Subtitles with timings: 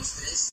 [0.00, 0.50] dos,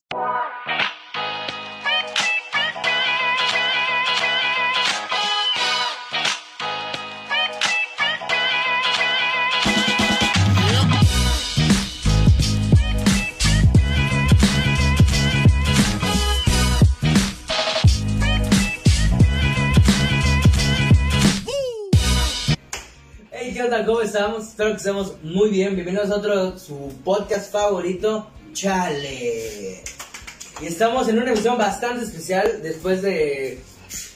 [23.53, 23.85] ¿qué tal?
[23.85, 24.47] ¿Cómo estamos?
[24.49, 25.75] Espero que estemos muy bien.
[25.75, 29.83] Bienvenidos a otro, su podcast favorito, Chale.
[30.61, 33.59] Y estamos en una emisión bastante especial después de...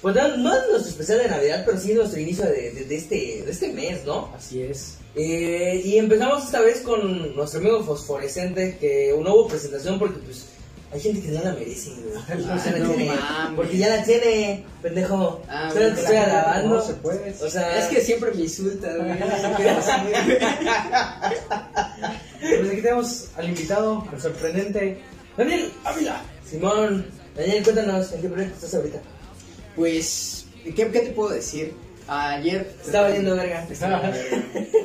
[0.02, 2.95] Pues no, no es nuestro especial de Navidad, pero sí nuestro inicio de, de- de
[2.95, 4.34] este, de este mes, ¿no?
[4.36, 4.95] Así es.
[5.14, 10.45] Eh, y empezamos esta vez con nuestro amigo Fosforescente, que no hubo presentación porque pues
[10.94, 12.41] hay gente que no la merece, güey.
[12.45, 13.55] La no tiene, mames.
[13.55, 15.41] porque ya la tiene, pendejo.
[15.48, 16.76] Ah, Solo te estoy alabando.
[16.76, 17.34] No se puede.
[17.41, 19.17] O sea, Es que siempre me insultas, güey.
[22.40, 25.00] Pues aquí tenemos al invitado, al sorprendente
[25.38, 26.22] Daniel Ávila.
[26.50, 29.00] Simón, Daniel, cuéntanos, ¿en qué proyecto estás ahorita?
[29.75, 31.73] Pues, ¿qué, qué te puedo decir?
[32.07, 32.73] Ayer.
[32.81, 33.67] Te está valiendo verga.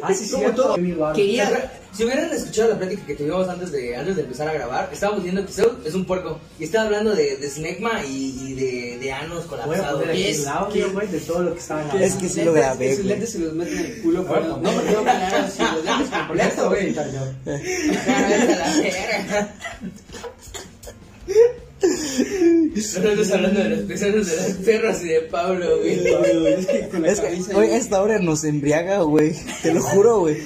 [0.03, 0.37] Ah, sí, sí.
[0.55, 0.77] Todo.
[1.15, 1.73] Quería.
[1.93, 5.25] Si hubieran escuchado la plática que tuvimos antes de, antes de empezar a grabar, estábamos
[5.25, 6.39] diciendo que Zeus es un puerco.
[6.59, 10.03] Y estaba hablando de, de Snegma y, y de, de Anos colapsados.
[10.05, 10.47] ¿Qué es?
[10.47, 12.05] audio, de todo lo que estaban hablando.
[12.07, 15.35] Es que sí lo grabé, sus lentes se los meten en el culo, no hablar
[15.35, 16.95] así, los lentes completos, güey.
[22.77, 26.07] Nosotros hablando de los pesados de las perras y de Pablo, güey.
[26.55, 29.35] Es que con la Es que, camisa güey, esta hora nos embriaga, güey.
[29.63, 30.37] Te lo juro, güey.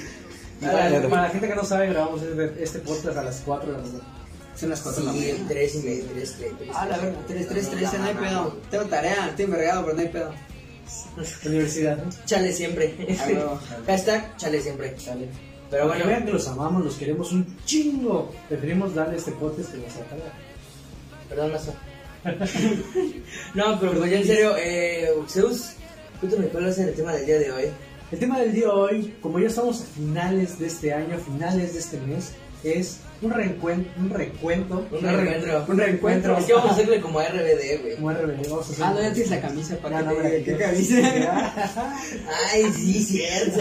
[0.61, 1.09] Para, Claro.
[1.09, 3.85] para la gente que no sabe, grabamos este, este podcast a las 4 de la
[3.85, 3.99] tarde.
[4.57, 5.45] Son las cuatro de la mañana.
[5.49, 6.71] tres y medio, tres, tres, tres.
[6.75, 8.57] Ah, la verga, 3, 3, 3, no hay pedo.
[8.71, 10.35] Tengo tarea, estoy envergado, pero no hay pedo.
[11.47, 12.11] Universidad, ¿no?
[12.27, 12.95] Chale siempre.
[13.87, 14.95] Hashtag chale siempre.
[14.99, 15.29] Sale.
[15.71, 18.31] Pero bueno, vean que los amamos, los queremos un chingo.
[18.51, 20.17] Preferimos darle este podcast que nos saca.
[21.29, 21.73] perdón, Mazo.
[23.55, 25.73] no, pero ya en serio, eh, Zeus,
[26.21, 27.65] cuéntame cuál va a ser el tema del día de hoy.
[28.13, 31.19] El tema del día de hoy, como ya estamos a finales de este año, a
[31.19, 32.33] finales de este mes,
[32.65, 35.65] es un reencuentro, un recuento, Un reencuentro.
[35.69, 36.39] un reencuentro.
[36.39, 37.97] Es que vamos a hacerle como RBD, güey.
[37.97, 40.45] Como RBD, vamos a hacer Ah, no, ya tienes la camisa para que no, diga
[40.45, 41.55] qué camisa.
[42.53, 43.61] Ay, sí, cierto.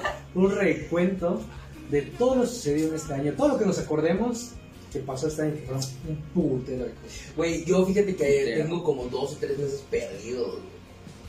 [0.34, 1.42] un recuento
[1.90, 4.52] de todo lo sucedido en este año, todo lo que nos acordemos
[4.92, 7.12] que pasó este año, que fueron un putero de cosas.
[7.36, 10.58] Güey, yo fíjate que tengo como dos o tres meses perdidos.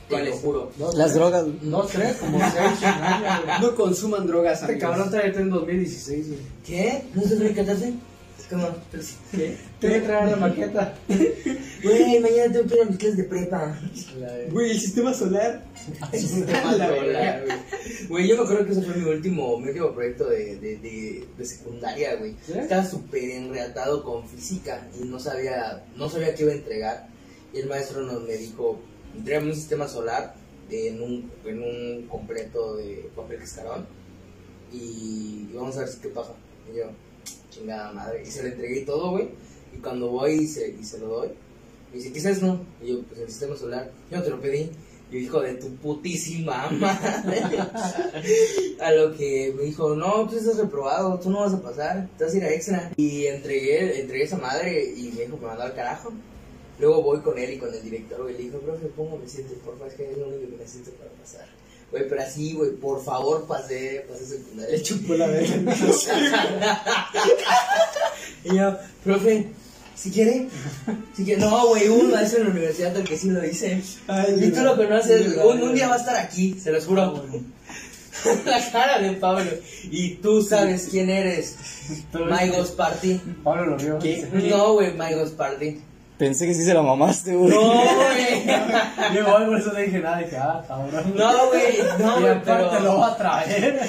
[0.08, 0.70] Te lo juro.
[0.78, 1.44] Dos, Las drogas.
[1.60, 2.90] Dos, tres, como seis.
[3.60, 4.90] No consuman drogas, Este amigos.
[4.90, 6.40] cabrón trae en 2016, güey.
[6.66, 7.02] ¿Qué?
[7.14, 7.92] ¿No se debe cantarse?
[8.50, 8.68] ¿Cómo?
[9.00, 9.14] Sí.
[9.32, 9.56] ¿Qué?
[9.78, 10.94] Te voy a traer la maqueta.
[11.80, 13.78] Güey, mañana tengo que ir a mis clases de prepa.
[14.50, 15.62] Güey, el sistema solar.
[16.76, 18.08] La verdad, güey.
[18.08, 21.28] Güey, yo me acuerdo que ese fue mi último, mi último proyecto de, de, de,
[21.36, 22.34] de secundaria, güey.
[22.48, 27.08] Estaba súper enreatado con física y no sabía, no sabía qué iba a entregar.
[27.52, 28.80] Y el maestro nos me dijo,
[29.16, 30.34] entregame un sistema solar
[30.70, 33.86] en un, en un completo de papel cascarón
[34.72, 36.32] y vamos a ver qué pasa.
[36.72, 36.84] Y yo,
[37.50, 38.22] chingada madre.
[38.22, 39.28] Y se lo entregué y todo, güey.
[39.74, 41.28] Y cuando voy y se, y lo doy,
[41.90, 42.60] me dice, ¿qué eso?
[42.82, 43.90] Y yo, pues el sistema solar.
[44.10, 44.70] Yo no te lo pedí.
[45.10, 47.40] Y hijo de tu putísima madre.
[48.80, 52.24] a lo que me dijo, no, tú estás reprobado, tú no vas a pasar, te
[52.24, 52.92] vas a ir a extra.
[52.96, 56.12] Y entregué, entregué esa madre y me dijo me mandó al carajo.
[56.78, 59.74] Luego voy con él y con el director, güey, le dijo, profe, póngame siete, por
[59.74, 61.48] favor, es que es lo único que necesito para pasar.
[61.90, 64.76] Güey, pero así, güey, por favor, pasé, pasé secundaria.
[64.76, 65.74] Le chupó la verga.
[68.44, 69.46] y yo, profe,
[69.94, 70.48] si quiere,
[71.16, 73.82] si quiere, no, güey, un maestro en la universidad al que sí lo hice.
[74.38, 77.24] y tú lo conoces, un, un día va a estar aquí, se los juro.
[78.44, 79.50] la cara de Pablo.
[79.90, 81.56] Y tú sabes quién eres.
[82.12, 83.20] Ghost Party.
[83.44, 83.98] Pablo lo vio.
[84.50, 85.80] No, güey, Ghost Party.
[86.18, 87.50] Pensé que sí se la mamaste, güey.
[87.50, 88.44] No, güey.
[89.14, 91.14] Yo igual por eso le dije nada, dije, ah, cabrón.
[91.14, 92.80] No, güey, no, y güey, aparte pero...
[92.80, 93.80] lo va a traer.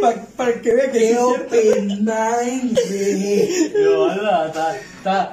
[0.00, 1.44] Pa- para que vea que ¡Qué es cierto.
[1.46, 3.72] open mind, güey!
[3.72, 4.08] Yo,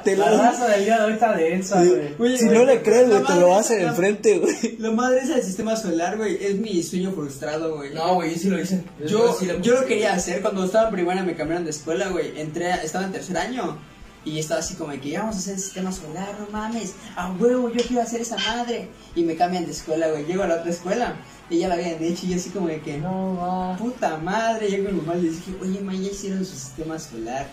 [0.04, 1.84] Te la lo- raza del día de hoy está densa,
[2.18, 2.38] güey.
[2.38, 4.78] Si no le crees, güey, te lo hacen la- enfrente, güey.
[4.80, 7.94] La madre esa del sistema solar, güey, es mi sueño frustrado, güey.
[7.94, 8.84] No, güey, yo sí lo hice.
[9.06, 12.40] Yo, sí yo lo quería hacer cuando estaba en primaria, me cambiaron de escuela, güey.
[12.40, 13.78] Entré, estaba en tercer año
[14.26, 16.94] y estaba así como de que ya vamos a hacer el sistema solar, no mames,
[17.16, 18.90] a huevo, yo quiero hacer esa madre.
[19.16, 20.26] Y me cambian de escuela, güey.
[20.26, 21.16] Llego a la otra escuela
[21.50, 23.78] y ya la habían hecho y yo así como de que No, va.
[23.78, 24.72] puta madre.
[24.72, 27.48] Yo con mi mamá le dije, oye, ma, ya hicieron su sistema solar.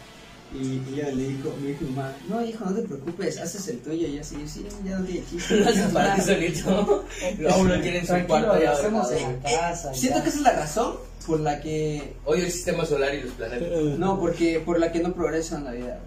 [0.54, 3.68] Y, y ella le dijo, me dijo mi mamá, no hijo, no te preocupes, haces
[3.68, 4.06] el tuyo.
[4.08, 5.56] Y yo así, sí, ya no tiene chiste.
[5.58, 7.04] Lo haces para ti solito.
[7.38, 9.92] Luego uno quiere en su cuarto lo ya hacemos en casa.
[9.94, 10.24] Siento ya.
[10.24, 10.96] que esa es la razón
[11.26, 13.98] por la que, Odio el sistema solar y los planetas.
[13.98, 16.00] no, porque, por la que no progreso en la vida.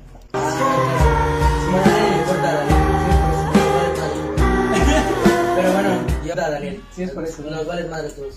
[5.55, 6.83] Pero bueno, yo Daniel.
[6.95, 7.41] Sí, es por eso.
[7.43, 8.35] Nos vales madre todos.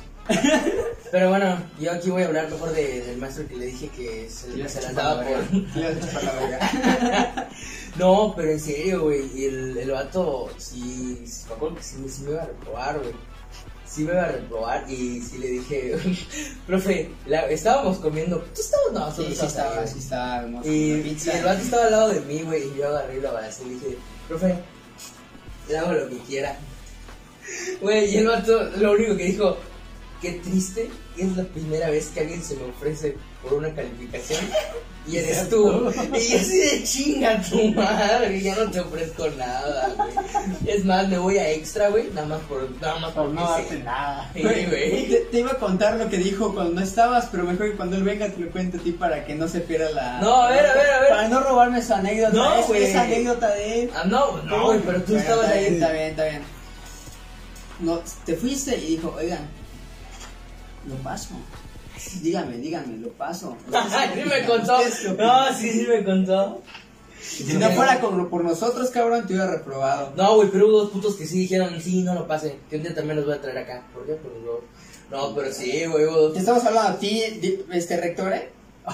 [1.11, 4.29] Pero bueno, yo aquí voy a hablar mejor de- del maestro que le dije que
[4.29, 5.39] se, le las daba por.
[5.77, 5.95] Le
[6.51, 7.49] la.
[7.97, 9.23] No, pero en serio, güey.
[9.35, 13.13] y El, el vato, sí, me acuerdo que sí, sí me iba a reprobar, güey.
[13.91, 15.97] Sí me iba a reprobar y sí le dije,
[16.67, 18.39] profe, la- estábamos comiendo.
[18.55, 18.93] ¿Tú estabas?
[18.93, 20.71] No, Sí, sí estábamos estaba, sí estaba hermoso.
[20.71, 20.91] Y,
[21.33, 23.69] el vato estaba al lado de mí, güey, y yo agarré y lo abracé y
[23.69, 23.99] le dije,
[24.29, 24.55] profe,
[25.69, 26.57] le hago lo que quiera.
[27.81, 29.57] Güey, y el vato lo único que dijo,
[30.21, 33.17] qué triste, es la primera vez que alguien se me ofrece
[33.49, 34.41] por una calificación
[35.07, 35.91] y eres tú.
[36.15, 40.11] Y yo así de chinga tu madre, ya no te ofrezco nada, güey.
[40.67, 43.79] Es más, me voy a extra, güey, nada más por, nada más Por no darte
[43.79, 44.31] nada.
[44.35, 45.09] Sí, Güey, güey.
[45.09, 47.97] te, te iba a contar lo que dijo cuando no estabas, pero mejor que cuando
[47.97, 50.21] él venga te lo cuente a ti para que no se pierda la.
[50.21, 51.09] No, a ver, a ver, a ver.
[51.09, 52.33] Para no robarme su anécdota.
[52.33, 52.85] No, es, güey.
[52.85, 53.91] es anécdota de él.
[53.95, 55.63] Ah, no, no, güey, pero tú Bueno, estabas está ahí.
[55.65, 56.43] Bien, está bien, está bien.
[57.81, 59.49] No, te fuiste y dijo, oigan,
[60.87, 61.31] lo paso.
[62.23, 63.57] Dígame, dígame, lo paso.
[64.15, 64.79] sí me contó.
[65.19, 66.63] No, sí, sí me contó.
[67.21, 70.13] Si no fuera con- por nosotros, cabrón, te hubiera reprobado.
[70.17, 72.55] No, güey, pero hubo dos putos que sí dijeron, sí, no lo pasen.
[72.71, 73.83] Que un día también los voy a traer acá.
[73.93, 74.15] ¿Por qué?
[74.15, 74.61] Por los dos.
[75.11, 76.33] No, pero sí, güey, hubo dos.
[76.35, 77.23] Te estamos hablando a ti,
[77.73, 78.51] este rector, ¿eh?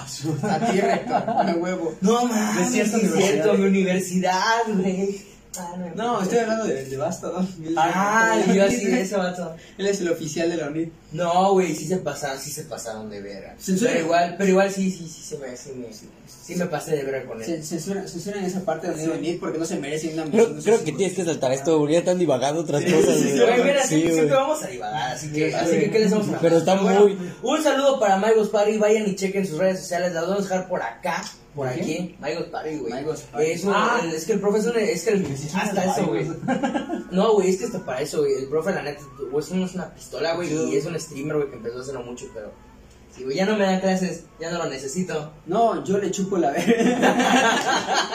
[0.09, 1.93] Su- A ti, rector, a huevo.
[2.01, 3.17] No, mames, es universidad.
[3.17, 5.21] cierto, mi universidad, güey.
[5.57, 7.47] Ah, No, estoy hablando de, de Basto, ¿no?
[7.77, 9.55] Ah, y yo así de ese vato.
[9.77, 10.91] Él es el oficial de la UNIT.
[11.13, 13.55] No, güey, sí se pasaron, sí se pasaron de verga.
[13.57, 13.91] Censura.
[13.93, 17.03] Pero igual, pero igual sí, sí, sí, se me, sí me, sí me pasé de
[17.03, 17.47] verga con él.
[17.47, 20.49] Cen- Censura, censura en esa parte donde digo UNIT porque no se merece una Creo,
[20.49, 20.61] mención.
[20.63, 23.39] creo que tienes que saltar esto, porque ya están divagando otras cosas, Sí, güey.
[23.45, 25.79] güey, mira, Sí, siempre, vamos a divagar, así que, Sí, así sí.
[25.79, 29.15] que, ¿qué les vamos a Pero está muy- Un saludo para Maigos Party, vayan y
[29.15, 31.23] chequen sus redes sociales, las vamos a dejar por acá,
[31.55, 32.93] por aquí, Maigos Party, güey.
[33.39, 34.01] Es, Ah.
[34.13, 35.25] es que el profe es un, es que el,
[35.55, 36.29] hasta eso, güey.
[37.11, 39.63] No, güey, es que hasta para eso, güey, el profe, la neta, güey, es un-
[39.63, 42.51] es una pistola, güey, y es un streamer, güey, que empezó a hacerlo mucho, pero,
[43.15, 45.31] sí, güey, ya no me dan clases, ya no lo necesito.
[45.45, 47.15] No, yo le chupo la verga.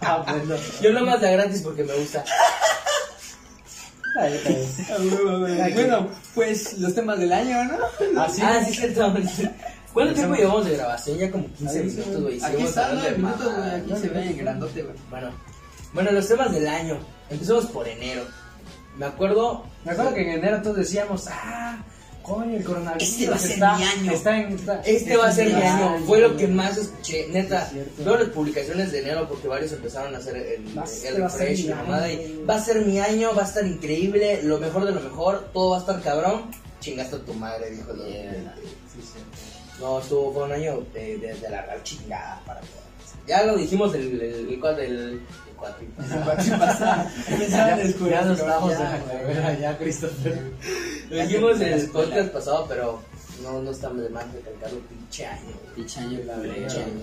[0.00, 0.56] Ah, bueno.
[0.80, 2.24] Yo nomás da gratis porque me gusta.
[4.18, 5.74] Ahí bien.
[5.74, 7.76] bueno, pues los temas del año, ¿no?
[8.20, 8.40] Ah, sí.
[8.42, 9.14] Ah, sí, es cierto.
[9.98, 11.18] ¿Cuánto tiempo llevamos de grabación?
[11.18, 12.40] Ya como 15 Ahí, minutos, güey.
[12.44, 12.56] Aquí
[13.02, 13.70] de minutos, güey.
[13.70, 14.94] Aquí se ve en grandote, güey.
[15.10, 15.30] Bueno,
[15.92, 16.98] bueno, los temas del año.
[17.30, 18.22] Empezamos por enero.
[18.96, 19.64] Me acuerdo.
[19.84, 21.78] Me acuerdo que en enero todos decíamos, ah,
[22.22, 23.08] coño, el coronavirus.
[23.08, 24.12] Este va a ser está, mi año.
[24.12, 25.98] Está en, está- Este va a ser mi año.
[26.06, 27.26] Fue lo que más escuché.
[27.28, 30.86] Neta, Es veo las publicaciones de enero porque varios empezaron a hacer el, el este
[30.86, 32.10] ser refresh y mamada.
[32.12, 35.48] Y va a ser mi año, va a estar increíble, lo mejor de lo mejor,
[35.52, 36.42] todo va a estar cabrón.
[36.80, 38.32] Chingaste a tu madre, dijo el Yeah.
[38.32, 39.37] 2020.
[39.80, 42.72] No, estuvo, fue un año de, de, de la real chingada para todos.
[43.26, 45.20] Ya lo dijimos el, el, el, cuad- el, el
[45.56, 45.86] cuatri.
[46.58, 47.12] Pasa.
[47.48, 49.02] Ya, ya no estamos Ya,
[49.34, 50.50] ya, ya, Christopher.
[51.10, 53.00] Lo dijimos en el podcast pasado, pero
[53.42, 55.52] no, no estamos de más recalcarlo, pinche año.
[55.76, 57.00] Pinche año, la Pinche año.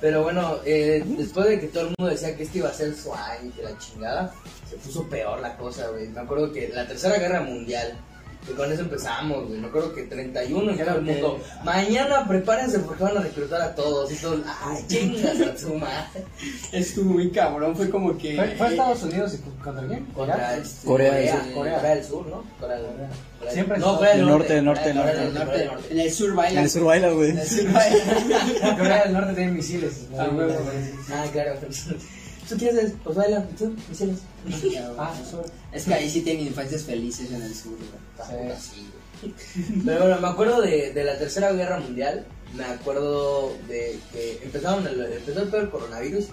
[0.00, 2.94] Pero bueno, eh, después de que todo el mundo decía que este iba a ser
[2.94, 4.34] su año y que la chingada,
[4.68, 6.08] se puso peor la cosa, güey.
[6.08, 7.96] Me acuerdo que la tercera guerra mundial,
[8.46, 9.58] que con eso empezamos, güey.
[9.60, 13.74] Me acuerdo que 31 y todo el mundo, mañana prepárense porque van a reclutar a
[13.74, 14.10] todos.
[14.12, 16.24] Y todos, ay, chingas a madre.
[16.72, 18.36] Estuvo muy cabrón, fue como que.
[18.36, 20.04] ¿Fue, fue Estados Unidos y contra quién?
[20.06, 20.58] Contra ¿Irak?
[20.62, 21.54] este, Corea del Corea, Sur.
[21.54, 22.44] Corea, Corea del Sur, ¿no?
[22.60, 23.08] Corea del Corea.
[23.38, 24.62] Corea- Siempre no, Corea del norte.
[24.62, 25.92] norte, Corea norte, Corea norte, Corea norte.
[25.92, 26.62] En el sur En baila.
[26.62, 27.30] el sur baila, güey.
[27.30, 28.76] En el sur baila.
[28.78, 30.06] Corea del Norte tiene misiles.
[30.18, 30.28] Ah.
[31.12, 31.54] Ah, claro.
[32.48, 32.92] ¿Tú qué haces?
[33.02, 33.74] Pues baila, ¿y tú?
[33.88, 34.18] Misiles.
[34.98, 35.44] Ah, sur.
[35.72, 38.44] Es que ahí sí tienen infancias felices en el sur, güey.
[38.46, 39.34] Güey.
[39.84, 42.26] Pero bueno, me acuerdo de, de la tercera guerra mundial.
[42.54, 46.26] Me acuerdo de que empezaron el, empezó el peor coronavirus.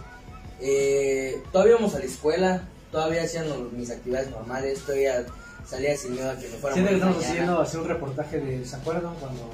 [0.60, 5.26] Eh, todavía íbamos a la escuela, todavía hacían los- mis actividades normales, todavía
[5.68, 7.32] salía sin miedo a que me fuera a Siento que estamos mañana.
[7.34, 9.50] haciendo hacer un reportaje de, ¿se acuerdan cuando,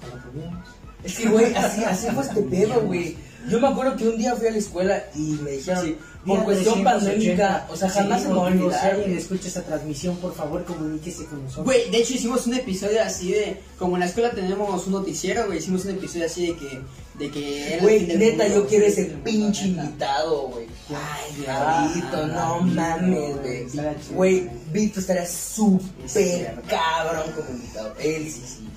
[0.00, 0.68] cuando comíamos?
[1.02, 3.16] Es que, güey, así, así fue este pedo, güey.
[3.48, 5.96] Yo me acuerdo que un día fui a la escuela y me dijeron, Sí,
[6.26, 6.90] por cuestión 380.
[6.90, 8.80] pandémica, o sea, jamás se me va a olvidar.
[8.80, 11.66] Si alguien escucha esta transmisión, por favor, comuníquese con nosotros.
[11.66, 15.46] Güey, de hecho hicimos un episodio así de, como en la escuela tenemos un noticiero,
[15.46, 16.80] güey, hicimos un episodio así de que,
[17.18, 20.66] de que era el Güey, neta, mundo, yo quiero ese pinche invitado, güey.
[20.88, 23.66] Ay, Diablito, ah, no mames, güey.
[24.12, 27.94] Güey, Vito estaría súper cabrón como invitado.
[28.00, 28.68] Él sí, sí, sí.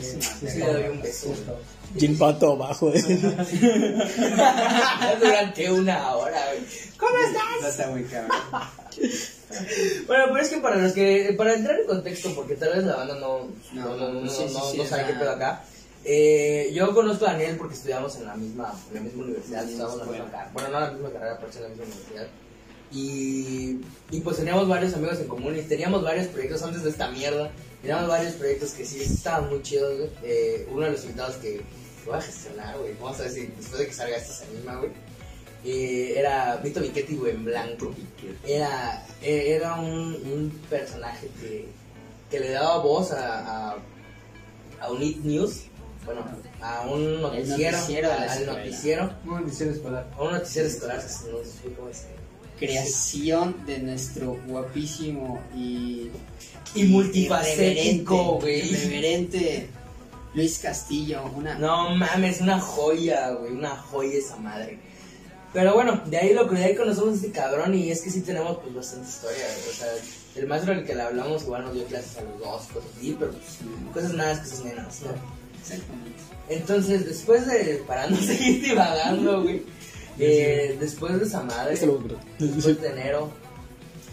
[0.00, 1.34] Sí, Sí, sí, le doy un beso.
[1.98, 2.92] El pato abajo.
[5.20, 6.64] Durante una hora, güey.
[6.96, 7.42] ¿Cómo estás?
[7.62, 8.30] No está muy cabrón.
[10.06, 12.96] Bueno, pero es que para los que, para entrar en contexto, porque tal vez la
[12.96, 15.30] banda no, No, no, no, no, sí, sí, no- sí, no o sabe qué pedo
[15.32, 15.64] acá.
[16.04, 19.78] Eh, yo conozco a Daniel porque estudiamos en la misma, en la misma universidad, En
[19.78, 21.62] la misma estudiamos en la misma carrera, bueno, no en la misma carrera, pero en
[21.62, 22.26] la misma universidad.
[22.92, 23.80] Y,
[24.10, 27.50] y pues teníamos varios amigos en común y teníamos varios proyectos antes de esta mierda.
[27.82, 30.10] Teníamos varios proyectos que sí estaban muy chidos, güey.
[30.24, 31.60] Eh, uno de los invitados que
[32.06, 34.76] voy a gestionar, güey, vamos a ver si después de que salga esta se anima,
[34.76, 34.90] güey.
[35.64, 37.92] Eh, era Vito Michetti, güey, en blanco.
[38.46, 41.66] Era, eh, era un, un personaje que,
[42.30, 43.76] que le daba voz a, a,
[44.80, 45.64] a un It News,
[46.06, 46.24] bueno,
[46.62, 50.10] a un noticiero, noticiero la al noticiero, Un noticiero escolar.
[50.16, 52.06] a un noticiero escolar, no sé cómo es.
[52.58, 56.10] Creación de nuestro guapísimo y.
[56.74, 58.70] Y multifacético, güey.
[58.70, 59.68] Irreverente
[60.34, 61.22] Luis Castillo.
[61.34, 61.54] Una.
[61.54, 64.78] No mames, una joya, güey, una joya esa madre.
[65.52, 68.10] Pero bueno, de ahí lo que de ahí conocemos a este cabrón y es que
[68.10, 69.68] sí tenemos pues bastante historia, güey.
[69.68, 69.88] o sea,
[70.36, 73.16] el maestro al que le hablamos igual nos dio clases a los dos, cosas así,
[73.18, 73.58] pero pues,
[73.92, 75.10] cosas más, cosas menos, ¿no?
[75.60, 76.20] Exactamente.
[76.48, 79.64] Entonces, después de, para no seguir divagando, güey,
[80.18, 83.30] eh, después de esa madre, después de enero,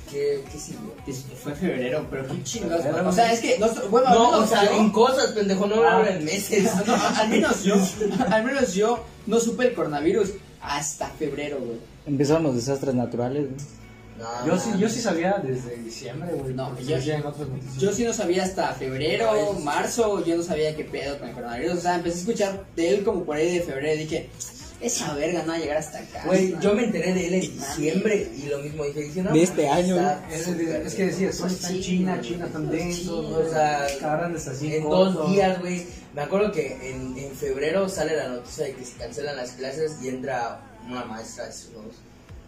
[0.10, 1.36] ¿qué, qué siguió?
[1.42, 2.84] Fue febrero, pero qué chingados.
[2.84, 3.10] Febrero.
[3.10, 3.58] O sea, es que.
[3.90, 6.70] bueno, No, menos o sea, yo- en cosas, pendejo, no hablaron en meses.
[6.86, 7.76] No, al menos yo,
[8.32, 11.78] al menos yo no supe el coronavirus hasta febrero, güey.
[12.06, 13.44] Empezaron los desastres naturales.
[13.44, 13.78] güey.
[14.18, 16.52] No, Yo sí, yo sí sabía desde diciembre, güey.
[16.56, 17.78] No, yo- otras noticias.
[17.78, 21.78] Yo sí no sabía hasta febrero, marzo, yo no sabía qué pedo con el coronavirus.
[21.78, 24.30] O sea, empecé a escuchar de él como por ahí de febrero y dije,
[24.80, 26.24] esa verga no va a llegar hasta acá.
[26.26, 29.42] Güey, yo me enteré de él en diciembre y lo mismo dije, dije no, De
[29.44, 29.98] este año,
[30.32, 32.22] Es, es- es que decía, son está en China.
[32.22, 35.86] China tan Sí, denso, o sea, hasta así en dos días, güey.
[36.14, 39.98] Me acuerdo que en, en febrero sale la noticia de que se cancelan las clases
[40.02, 41.86] y entra una maestra a decirnos,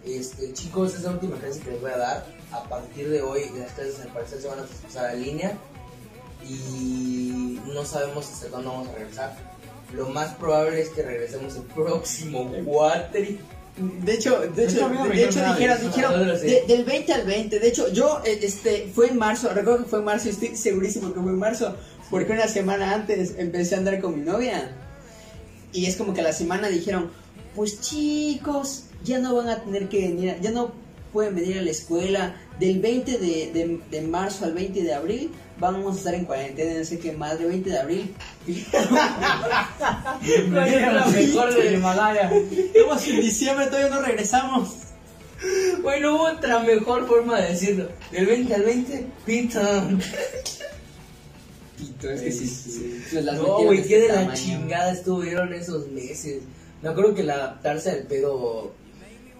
[0.06, 3.72] este, chicos, esa última clase que les voy a dar, a partir de hoy las
[3.74, 5.58] clases al parecer se van a pasar en línea
[6.48, 9.59] y no sabemos hasta cuándo vamos a regresar.
[9.94, 13.40] Lo más probable es que regresemos el próximo cuatri.
[13.78, 17.60] De hecho, de hecho, de hecho dijeron dijeron, de- del 20 al 20.
[17.60, 20.56] De hecho, yo, eh, este, fue en marzo, recuerdo que fue en marzo, y estoy
[20.58, 21.76] segurísimo que fue en marzo,
[22.12, 24.72] porque una semana antes empecé a andar con mi novia.
[25.72, 27.10] Y es como que a la semana dijeron,
[27.56, 30.74] pues chicos, ya no van a tener que venir, ya no
[31.14, 32.36] pueden venir a la escuela.
[32.60, 36.80] Del 20 de, de, de marzo al 20 de abril vamos a estar en cuarentena,
[36.80, 38.16] no sé qué más, de 20 de abril.
[40.52, 42.32] ¿Cuál es la mejor de Himalaya.
[42.74, 44.70] Estamos en diciembre, todavía no regresamos.
[45.82, 47.90] Güey, no hubo otra mejor forma de decirlo.
[48.12, 49.88] Del 20 al 20, pita.
[51.78, 53.22] Pito, es que sí, sí, sí.
[53.22, 54.38] Las No, güey, de qué de este la tamaño.
[54.42, 56.44] chingada estuvieron esos meses.
[56.82, 58.74] Me acuerdo que el adaptarse al pedo,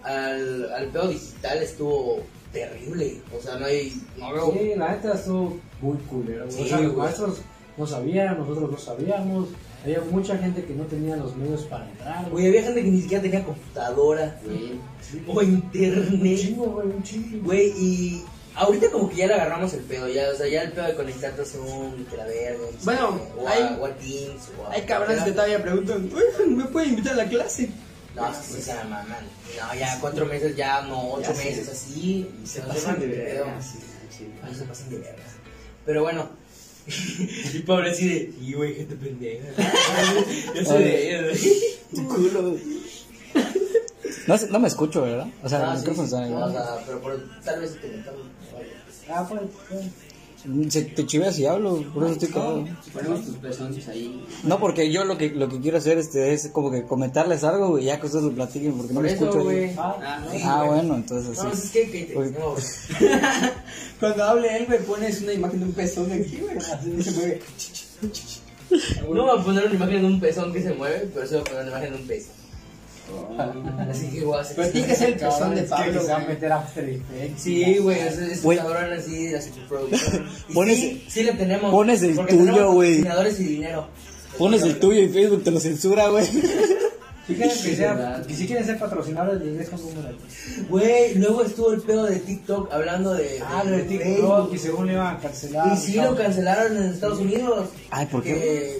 [0.02, 2.22] al, al pedo digital estuvo
[2.52, 3.20] terrible.
[3.38, 4.52] O sea, no hay, no veo.
[4.58, 6.44] Sí, la neta estuvo muy culero.
[6.46, 6.56] güey.
[6.56, 7.38] Sí, o sea, los maestros
[7.76, 9.48] no sabían, nosotros no sabíamos.
[9.82, 12.28] Había mucha gente que no tenía los medios para entrar.
[12.30, 14.78] Güey, había gente que ni siquiera tenía computadora Güey.
[15.26, 16.38] o Un internet.
[16.38, 17.44] chingo, güey, un chingo.
[17.46, 20.72] Güey, y ahorita como que ya le agarramos el pedo, ya, o sea, ya el
[20.72, 23.90] pedo de conectarte a Zoom, que la verga, no Bueno, o, hay- a, o a
[23.94, 27.70] Teams, o a Hay cabrones que todavía preguntan, "Uy, ¿me pueden invitar a la clase?
[28.14, 29.24] No, es que sí se la maman.
[29.58, 31.48] No, ya cuatro meses, ya no, ocho Ya sí.
[31.48, 33.78] meses así, y se pasan de verga, sí,
[34.10, 34.28] sí.
[34.42, 35.22] Ay, se pasan de verga.
[35.90, 36.28] Pero bueno.
[37.52, 39.48] y pobre así de, y güey, gente pendeja.
[40.54, 41.36] Yo soy de
[41.96, 42.56] Tu culo.
[44.28, 45.26] No, sé- no me escucho, ¿verdad?
[45.42, 46.30] O sea, No, el sí, micrófono sí, está ahí.
[46.30, 48.22] no, o sea, pero por, tal vez te metamos.
[49.08, 49.80] Ah, pues, pues.
[50.70, 52.64] Se te chiveas y hablo, por eso estoy cagado.
[52.82, 54.24] Si ponemos tus pezones ahí.
[54.42, 57.78] No, porque yo lo que lo que quiero hacer este es como que comentarles algo
[57.78, 59.44] y ya que ustedes lo platiquen porque no Por me eso, escucho.
[59.44, 59.70] güey.
[59.76, 60.78] Ah, Ah, Sí, Ah, güey.
[60.80, 61.58] bueno, entonces No, sí.
[61.64, 62.54] es que, que te, no,
[64.00, 66.56] Cuando hable él, güey, pones una imagen de un pezón aquí, güey.
[66.56, 67.40] Así se mueve.
[69.12, 71.42] no voy a poner una imagen de un pezón que se mueve, pero sí voy
[71.42, 72.39] a poner una imagen de un pezón.
[73.90, 74.56] Así que voy a hacer.
[74.56, 76.28] Pero tiene que ser el cabrón, de que Pablo, se va a güey.
[76.34, 77.42] meter After Effects.
[77.42, 78.58] Sí, güey, es, es Güey.
[78.58, 79.40] cabrón así de
[80.52, 81.70] Pones- sí, sí le tenemos.
[81.70, 82.96] pones el tuyo, güey.
[82.98, 83.86] patrocinadores y dinero.
[84.38, 86.26] Pones el tuyo y Facebook te lo censura, güey.
[87.26, 90.16] Si quieren, que sea, que si quieren ser patrocinadores, dejo un número.
[90.68, 93.40] Güey, luego estuvo el pedo de TikTok hablando de.
[93.46, 94.50] Ah, lo de TikTok, Facebook.
[94.54, 95.72] y según le iban a cancelar.
[95.72, 97.68] Y sí lo cancelaron en Estados Unidos.
[97.90, 98.76] Ay, ¿por qué?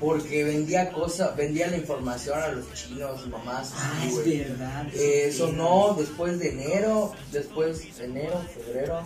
[0.00, 3.72] Porque, vendía cosas, vendía la información a los chinos mamás.
[3.76, 4.38] Ah, es güey.
[4.40, 4.86] verdad.
[4.94, 9.00] Eh, sonó después de enero, después de enero, febrero,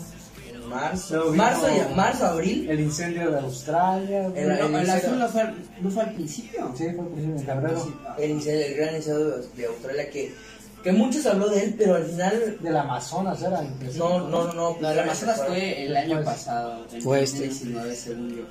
[0.52, 1.32] en marzo.
[1.32, 2.68] Marzo, vino- y- marzo, abril.
[2.68, 4.26] El incendio de Australia.
[4.34, 6.74] El- No, el el- azul no fue, al- no fue al principio.
[6.76, 7.92] Sí, fue el principio de febrero.
[8.18, 10.34] El, incendio- el gran incendio de, de Australia que,
[10.82, 12.56] que muchos habló de él, pero al final.
[12.60, 13.62] Del Amazonas era.
[13.96, 14.52] No, no, no.
[14.54, 14.76] no.
[14.80, 16.84] No, el Amazonas fue el año Pues, pasado.
[16.92, 18.42] En fue 2019, según yo.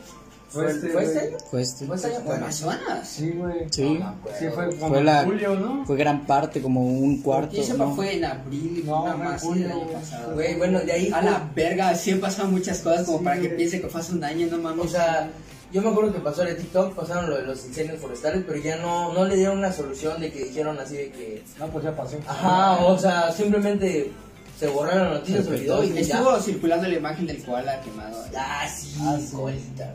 [0.50, 1.38] ¿Fue, Fue este, ¿fue este año?
[1.52, 1.86] Fue este.
[1.86, 2.18] ¿Fue este año?
[2.18, 3.08] ¿El Bueno, Amazonas?
[3.08, 3.68] Sí, güey.
[3.72, 3.98] Sí.
[4.00, 4.16] no.
[4.40, 5.86] Sí, fue como Fue la- julio, ¿no?
[5.86, 7.56] Fue gran parte, como un cuarto.
[7.56, 7.96] Yo ¿no?
[7.96, 9.94] fue en abril, No, una fue más julio, año güey.
[9.94, 10.34] pasado.
[10.34, 11.12] Güey, bueno, de ahí.
[11.14, 14.02] A la verga, sí han pasado muchas cosas como Sí, para que piense que fue
[14.02, 14.86] hace un año, no mames.
[14.86, 15.30] O sea,
[15.72, 18.78] yo me acuerdo que pasó de TikTok, pasaron lo de los incendios forestales, pero ya
[18.78, 21.44] no, no le dieron una solución de que dijeron así de que.
[21.60, 22.18] No, pues ya pasó.
[22.28, 24.12] Ajá, o sea, simplemente
[24.60, 26.00] se borraron las noticias, se olvidó y ya.
[26.02, 28.18] Estuvo circulando la imagen del koala quemado.
[28.36, 29.34] Ah, sí, Ah, sí.
[29.36, 29.94] colita.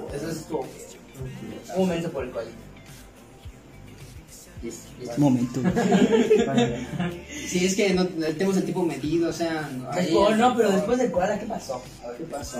[0.00, 1.72] Estuvo- Eso estuvo bien.
[1.76, 2.52] Un momento por el colita.
[5.18, 5.60] Momento.
[6.46, 6.86] Vale.
[7.48, 9.68] Sí, es que no, tenemos el tipo medido, o sea.
[9.90, 11.82] ahí- Después, no, pero después del koala, ¿qué pasó?
[12.04, 12.58] A ver, ¿Qué pasó?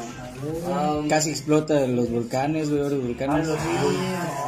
[0.99, 3.47] Um, Casi explota los volcanes, güey, los ah, volcanes.
[3.47, 3.59] los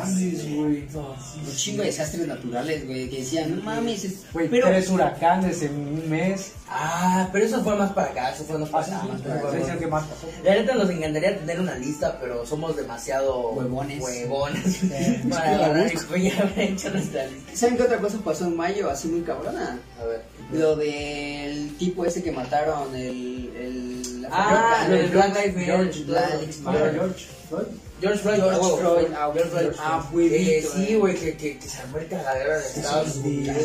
[0.03, 0.83] Andes, güey.
[0.88, 5.62] Un chingo de desastres naturales, güey, que decían, no mames, es- Güey, pero tres huracanes
[5.62, 6.53] en un mes.
[6.76, 9.00] Ah, pero eso fue más para acá, eso fue más para acá.
[9.02, 9.59] sí, más pero para acá.
[9.59, 10.26] dicen que más pasó.
[10.43, 14.02] La neta nos encantaría tener una lista, pero somos demasiado Huevones.
[14.02, 14.81] huevones
[15.31, 17.52] para agarrar y ya haber hecho nuestra lista.
[17.54, 19.78] ¿saben qué otra cosa pasó en mayo así muy cabrona?
[20.00, 20.23] A ver.
[20.52, 23.52] Lo del tipo ese que mataron, el...
[23.57, 25.64] el Ah, el Black Lives Matter.
[25.66, 26.04] George
[26.64, 26.93] Ah, Matter.
[26.95, 27.66] George Floyd.
[28.00, 30.33] George Floyd, George ah, Floyd, George ah, Floyd.
[30.33, 33.57] ah, Eh, sí, güey, que, que, que se armó el cagadero en Estados Unidos.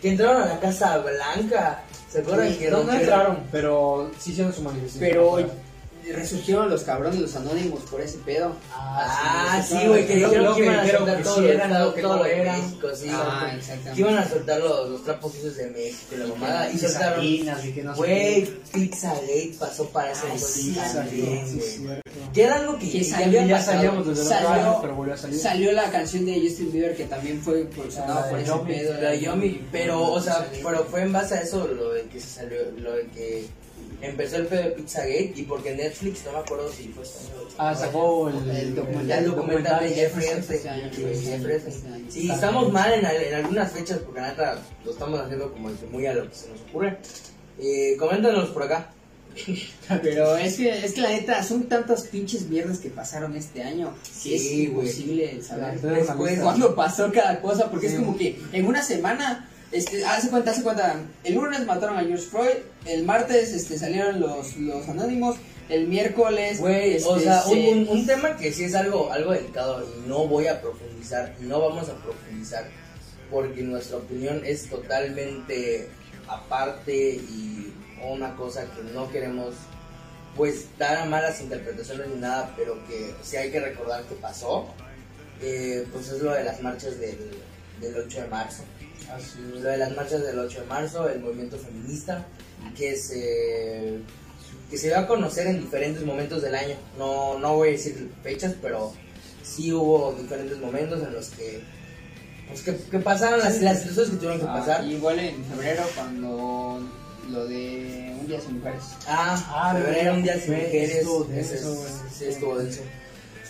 [0.00, 1.82] Que entraron a la Casa Blanca.
[2.10, 5.10] ¿Se acuerdan Sí, que No, entraron, pero sí hicieron su manifestación.
[5.10, 5.38] Pero
[6.12, 8.52] resurgieron los cabrones, los anónimos por ese pedo.
[8.72, 12.36] Ah, sí, güey, que dijeron que iban a soltar todo lo de.
[12.44, 13.08] México, sí.
[13.10, 13.92] Ah, que- exactamente.
[13.94, 16.70] Que iban a soltar los, los trapos sucios de México la mamada.
[16.70, 17.24] Y soltaron.
[17.96, 18.44] Güey.
[18.72, 21.80] Pizzagate pasó para ese entonces.
[22.32, 25.38] Que era algo que, ya había salíamos desde Salió- pero volvió a salir.
[25.38, 29.00] Salió la canción de Justin Bieber que también fue sonado Ah, por ese pedo.
[29.00, 32.28] La Yomi, pero, o sea, pero fue en base a eso lo de que se
[32.28, 33.46] salió, lo de que
[34.00, 37.48] empezó el pedo de Pizzagate y porque Netflix, no me acuerdo si fue este año.
[37.58, 39.18] Ah, sacó el, El documental.
[39.18, 42.02] el documental de Jeffrey Epstein.
[42.08, 46.06] Sí, estamos mal en, al- en algunas fechas porque neta lo estamos haciendo como muy
[46.06, 46.98] a lo que se nos ocurre.
[47.60, 48.90] Eh, coméntanos por acá.
[50.02, 53.94] Pero es que, es que la neta, son tantas pinches mierdas que pasaron este año.
[54.02, 55.78] Sí, es imposible saber
[56.42, 57.94] cuándo pasó cada cosa, porque Sí.
[57.94, 62.02] es como que en una semana, este, hace cuenta, hace cuenta, el lunes mataron a
[62.04, 65.36] George Floyd, el martes este, salieron los, los anónimos,
[65.68, 69.12] el miércoles, Güey, este, o sea, un, se- un- un tema que sí es algo,
[69.12, 72.64] algo delicado y no voy a profundizar, no vamos a profundizar,
[73.30, 75.88] porque nuestra opinión es totalmente
[76.28, 77.72] aparte y
[78.10, 79.54] una cosa que no queremos
[80.36, 84.68] pues dar a malas interpretaciones ni nada, pero que sí hay que recordar que pasó,
[85.42, 87.18] eh, pues es lo de las marchas del,
[87.80, 88.62] del 8 de marzo.
[89.14, 92.26] Así Lo de las marchas del 8 de marzo, el movimiento feminista,
[92.76, 93.98] que se,
[94.70, 96.76] que se va a conocer en diferentes momentos del año.
[96.98, 98.92] No, no voy a decir fechas, pero
[99.42, 101.62] sí hubo diferentes momentos en los que,
[102.48, 104.84] pues, que, que pasaron las, las situaciones que tuvieron que Ah, pasar.
[104.86, 106.80] igual en febrero cuando
[107.30, 108.82] lo de un día sin mujeres.
[109.06, 109.42] Ah,
[109.72, 110.96] Ah, febrero, un día sin mujeres.
[110.96, 111.92] estuvo ese denso, es- güey.
[112.18, 112.80] sí, estuvo denso.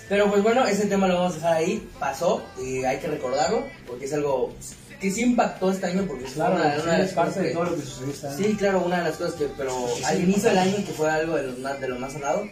[0.08, 1.86] Pero pues bueno, ese tema lo vamos a dejar ahí.
[2.00, 4.54] Pasó y hay que recordarlo porque es algo
[5.00, 7.50] que sí impactó este año porque Claro, fue una, sí, una de las parte de
[7.52, 8.36] todo lo que sucedió este año.
[8.38, 10.92] Sí, claro, una de las cosas que, pero Sí, al sí, inicio del año que
[10.92, 12.48] fue algo de lo más, de lo más sonado.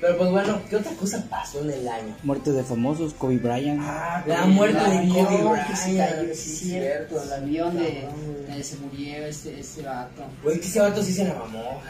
[0.00, 2.16] Pero pues bueno, ¿qué otra cosa pasó en el año?
[2.22, 3.80] Muerte de famosos, Kobe Bryant.
[3.82, 5.08] Ah, La muerte de.
[5.08, 7.20] Kobe avión Bryant, se cayó, sí, sí, cierto.
[7.22, 8.08] el avión de,
[8.46, 10.22] de se murió este, este vato.
[10.44, 11.80] Güey, que ese vato sí se la mamó.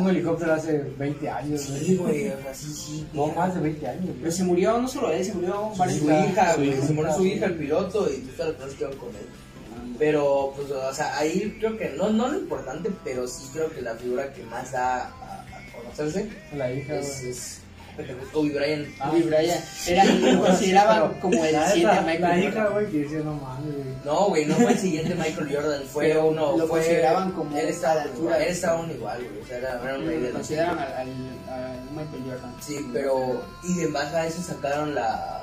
[0.00, 3.06] Un helicóptero hace 20 años, sí, güey, sea, sí.
[3.12, 4.10] No, más de 20 años.
[4.18, 7.14] Pero se murió no solo él, se murió varios Su hija, su hija, se murió
[7.14, 9.96] su hija, el piloto, y tú todas las personas que con él.
[9.98, 13.82] Pero, pues, o sea, ahí creo que, no, no lo importante, pero sí creo que
[13.82, 17.60] la figura que más da a, a conocerse La hija, es
[18.32, 18.98] Kobe Bryant.
[18.98, 22.42] Kobe Bryant era, lo consideraban como el siguiente Michael La Jordan.
[22.52, 23.88] hija, güey, que decía, no mames, güey.
[24.04, 26.56] No, güey, no fue el siguiente Michael Jordan, fue Pero uno.
[26.56, 28.38] lo fue, consideraban como Él estaba de de altura.
[28.38, 29.42] Él estaba un igual, güey.
[29.42, 31.08] O sea, era, era un rey del consideraban al, al,
[31.52, 32.54] al Michael Jordan.
[32.60, 33.42] Sí, pero.
[33.64, 35.34] Y en base a eso sacaron la.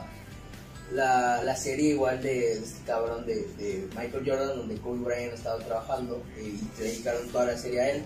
[0.91, 5.33] La, la serie igual de, de este cabrón de, de Michael Jordan, donde Kobe Bryant
[5.33, 8.03] estaba trabajando eh, y te dedicaron toda la serie a él,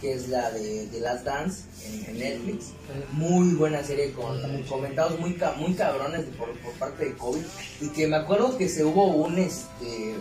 [0.00, 2.66] que es la de The Last Dance en, en Netflix.
[3.12, 7.40] Muy buena serie con comentados muy, muy cabrones de- por, por parte de Kobe.
[7.80, 10.14] Y que me acuerdo que se hubo un este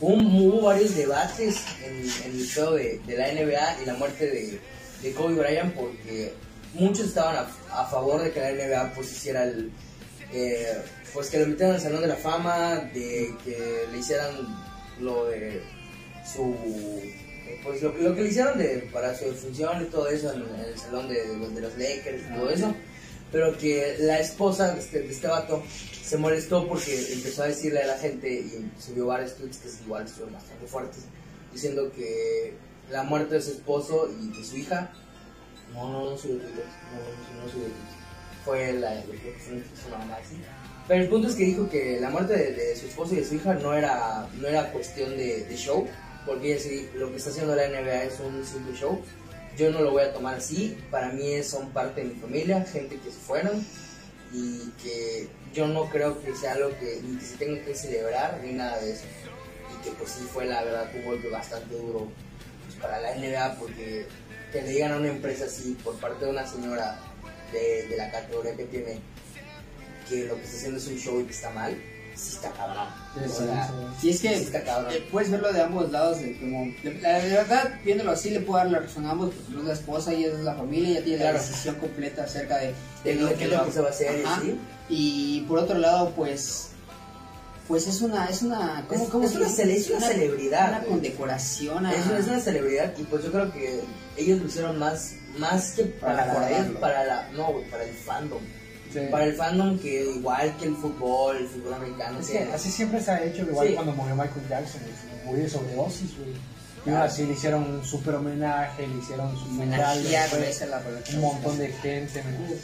[0.00, 1.96] un, hubo varios debates en,
[2.30, 4.60] en el show de, de la NBA y la muerte de,
[5.02, 6.34] de Kobe Bryant porque
[6.74, 9.72] muchos estaban a, a favor de que la NBA pues hiciera el...
[10.32, 10.78] eh,
[11.12, 14.30] pues que lo metieran al Salón de la Fama, de que le hicieran
[15.00, 15.62] lo de
[16.32, 16.54] su...
[17.64, 20.60] Pues lo, lo que le hicieron de, para su función y todo eso en, en
[20.60, 22.74] el Salón de, de los Lakers y todo eso.
[23.30, 25.62] Pero que la esposa de este, de este vato
[26.08, 30.06] se molestó porque empezó a decirle a la gente y subió varios tweets que igual
[30.06, 31.04] estuvieron bastante fuertes,
[31.52, 32.54] diciendo que
[32.90, 34.90] la muerte de su esposo y de su hija,
[35.74, 37.98] no, no, no subió tweets, no, no, no subió tweets,
[38.46, 40.36] fue la, fue mamá así.
[40.86, 43.26] Pero el punto es que dijo que la muerte de, de su esposo y de
[43.26, 45.86] su hija no era, no era cuestión de, de show,
[46.28, 49.02] porque sí, lo que está haciendo la NBA es un simple show.
[49.56, 52.96] Yo no lo voy a tomar así, para mí son parte de mi familia, gente
[52.96, 53.66] que se fueron
[54.32, 58.40] y que yo no creo que sea algo que, ni que se tenga que celebrar
[58.44, 59.04] ni nada de eso.
[59.74, 62.06] Y que pues sí fue la verdad un golpe bastante duro
[62.66, 64.06] pues, para la NBA porque
[64.52, 66.98] que le digan a una empresa así por parte de una señora
[67.52, 69.00] de, de la categoría que tiene
[70.08, 71.76] que lo que está haciendo es un show y que está mal,
[72.18, 72.86] sí está cabrón.
[73.24, 73.70] O sea,
[74.02, 74.92] Y es que sí está cabrón.
[74.92, 78.40] eh, puedes verlo de ambos lados, de como, de- la, de verdad, viéndolo así, le
[78.40, 81.04] puedo dar la razón a ambos, porque es la esposa y es la familia, ya
[81.04, 81.38] tiene Claro.
[81.38, 84.22] la decisión completa acerca de, De lo que es lo que se va a hacer
[84.88, 86.68] y por otro lado, pues,
[87.66, 91.84] pues es una, es una, ¿cómo, Es- cómo es una es una celebridad, Una condecoración
[91.86, 91.94] a...
[91.94, 93.80] Es, es una celebridad y pues yo creo que
[94.16, 96.80] ellos lo hicieron más, más que para, Para para, ellos, recordarlo.
[96.80, 98.40] para la, no, para el fandom.
[98.92, 99.00] Sí.
[99.10, 102.70] Para el fandom que igual que el fútbol, el fútbol americano, Es que- que así
[102.70, 103.74] siempre se ha hecho, igual Sí.
[103.74, 104.80] cuando murió Michael Jackson,
[105.24, 106.30] murió de sobredosis, güey.
[106.30, 106.98] Y Claro.
[107.00, 109.98] ahora sí le hicieron un super homenaje, le hicieron su funeral,
[111.14, 112.62] un montón de gente, ¿me entiendes?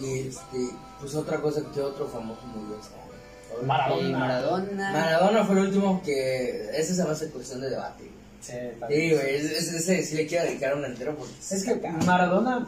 [0.00, 3.66] y este, pues otra cosa que otro famoso murió este.
[3.66, 4.18] Maradona.
[4.18, 4.92] Maradona.
[4.92, 8.04] Maradona fue el último que, esa se me hace cuestión de debate.
[8.40, 8.52] Sí.
[8.88, 12.66] Sí, güey, ese, ese- ese sí le quiero dedicar un entero porque Es que Maradona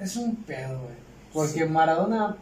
[0.00, 0.94] es un pedo, güey.
[1.32, 2.36] Porque Maradona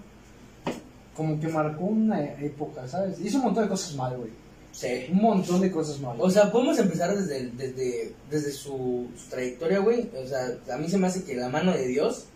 [1.15, 3.21] como que marcó una época, ¿sabes?
[3.21, 4.31] Hizo un montón de cosas mal, güey.
[4.73, 5.07] Sí.
[5.11, 6.17] Un montón de cosas mal.
[6.19, 10.11] O sea, podemos empezar desde, desde, desde su, su trayectoria, güey.
[10.17, 12.27] O sea, a mí se me hace que la mano de Dios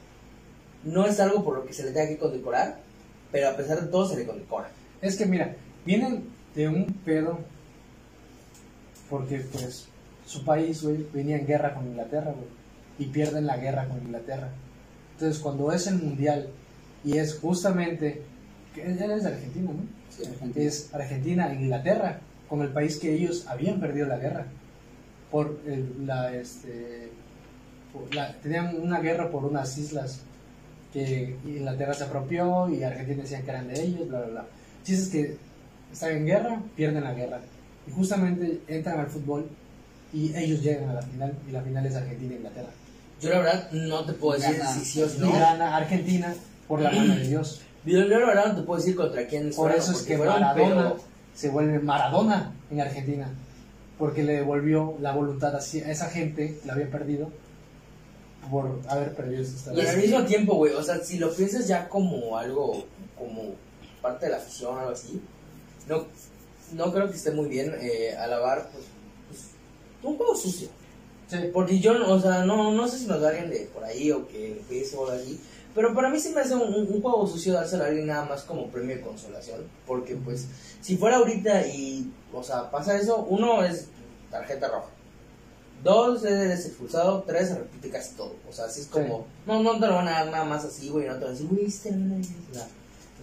[0.84, 2.78] no es algo por lo que se le tenga que condecorar,
[3.32, 4.70] pero a pesar de todo se le condecora.
[5.00, 7.38] Es que mira, vienen de un pedo
[9.08, 9.88] porque pues
[10.26, 12.48] su país, güey, venía en guerra con Inglaterra, güey,
[12.98, 14.50] y pierden la guerra con Inglaterra.
[15.16, 16.48] Entonces, cuando es el mundial
[17.04, 18.20] y es justamente
[18.74, 19.82] que él es de Argentina, ¿no?
[20.10, 20.22] Sí.
[20.54, 24.46] Es Argentina Inglaterra, con el país que ellos habían perdido la guerra
[25.30, 27.10] por el- la este
[27.92, 30.20] por la- tenían una guerra por unas islas
[30.92, 34.46] que Inglaterra se apropió y Argentina decían que eran de ellos, bla, bla, bla.
[34.84, 35.36] Chiste es que
[35.92, 37.40] están en guerra, pierden la guerra.
[37.88, 39.48] Y justamente entran al fútbol
[40.12, 41.32] y ellos llegan a la final.
[41.48, 42.68] Y la final es Argentina-Inglaterra.
[43.20, 44.72] Yo la verdad no te puedo decir Gana.
[44.72, 45.32] si sí o si no.
[45.32, 46.34] gana Argentina
[46.68, 47.60] por la mano de Dios.
[47.86, 50.96] Yo, la verdad no te puedo decir contra quién Por eso es que Maradona pero-
[51.34, 53.28] se vuelve Maradona en Argentina.
[53.98, 57.30] Porque le devolvió la voluntad a a esa gente que la había perdido
[58.50, 61.88] por haber perdido esta Y al mismo tiempo, güey, o sea, si lo piensas ya
[61.88, 62.84] como algo,
[63.18, 63.54] como
[64.00, 65.20] parte de la afición o algo así,
[65.88, 66.04] no,
[66.72, 68.84] no creo que esté muy bien eh, alabar, pues,
[69.28, 69.40] pues,
[70.02, 70.68] un juego sucio.
[71.28, 71.36] Sí.
[71.52, 74.26] Porque yo, no- o sea, no, no sé si nos alguien de por ahí o
[74.28, 75.40] que eso o así,
[75.74, 78.42] pero para mí sí me hace un, un- juego sucio dárselo a alguien nada más
[78.44, 80.46] como premio de consolación, porque pues,
[80.80, 83.88] si fuera ahorita y, o sea, pasa eso, uno es
[84.30, 84.88] tarjeta roja.
[85.84, 87.22] Dos, eres expulsado.
[87.26, 88.34] Tres, se repite casi todo.
[88.48, 89.26] O sea, así es como.
[89.46, 91.06] No, no te lo van a dar nada más así, güey.
[91.06, 92.66] No te van a decir, güey, este no me da".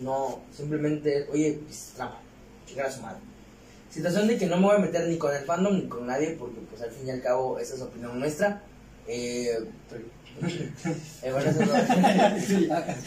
[0.01, 2.19] No, simplemente, oye, pues, trampa.
[2.67, 3.17] Chingar a su madre.
[3.93, 6.35] Situación de que no me voy a meter ni con el fandom ni con nadie,
[6.39, 8.61] porque, pues, al fin y al cabo, esa es opinión nuestra.
[9.07, 9.49] Eh,
[11.21, 12.97] eh, bueno, esa es la-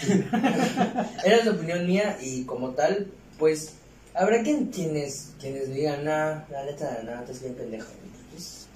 [1.25, 3.72] era la opinión mía y como tal, pues
[4.14, 7.88] habrá quien, quienes, quienes digan, nah, la neta, nada, estás bien pendejo.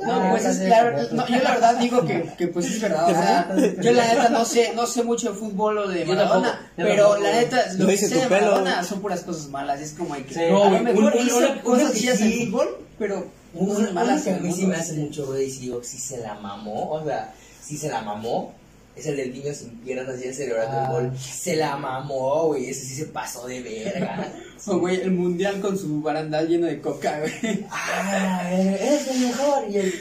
[0.03, 3.05] No, bien, pues es claro, no, yo la verdad digo que, que pues es verdad,
[3.05, 6.71] o sea, yo la neta no sé, no sé mucho de fútbol o de Maradona,
[6.77, 8.29] pero la neta, Lo que sé de.
[8.29, 10.51] Maradona son puras cosas malas, es como hay que.
[10.51, 14.37] No, a lo mejor una- cosas chidas en fútbol, pero Una, cosas malas que a
[14.39, 17.33] mí sí me hace mucho, güey, y digo, si se la mamó, o sea,
[17.63, 18.55] si se la mamó,
[18.97, 20.85] es el del niño sin piernas y celebrando Ah.
[20.85, 21.19] el gol.
[21.19, 24.33] Se la mamó, güey, ese sí se pasó de verga.
[24.67, 27.65] O, güey, el mundial con su barandal lleno de coca, güey.
[27.71, 29.65] ah, eres el mejor.
[29.71, 29.95] Y el.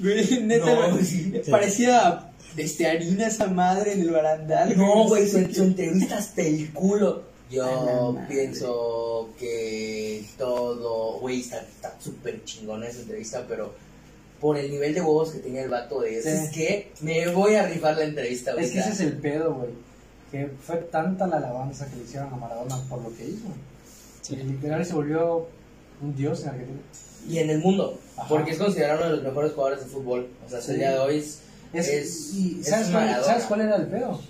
[0.00, 1.32] Güey, neta, No, sí.
[1.50, 4.76] parecía este, harina esa madre en el barandal.
[4.76, 7.22] No, güey, su, su entrevista hasta el culo.
[7.50, 13.74] Yo pienso que todo, güey, está está súper chingona esa entrevista, pero
[14.42, 16.28] por el nivel de huevos que tenía el vato de Sí.
[16.28, 18.80] es que me voy a rifar la entrevista Es que ahorita".
[18.80, 19.70] ese es el pedo, güey.
[20.30, 23.46] Que fue tanta la alabanza que le hicieron a Maradona por lo que hizo.
[24.20, 24.36] Sí.
[24.36, 25.46] Que literal se volvió
[26.02, 26.78] un dios en Argentina.
[27.28, 28.26] y en el mundo, Ajá.
[28.28, 30.28] porque es considerado uno de los mejores jugadores de fútbol.
[30.44, 31.38] O sea, hasta el día de hoy es,
[31.72, 33.24] Es, es- y es ¿sabes, cuál.
[33.24, 34.20] ¿sabes cuál era el pedo?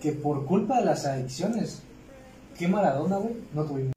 [0.00, 1.82] Que por culpa de las adicciones,
[2.58, 3.34] ¿qué Maradona, güey?
[3.52, 3.92] No tuvimos.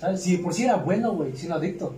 [0.00, 0.22] ¿Sabes?
[0.22, 1.94] Si por sí era bueno, güey, siendo adicto.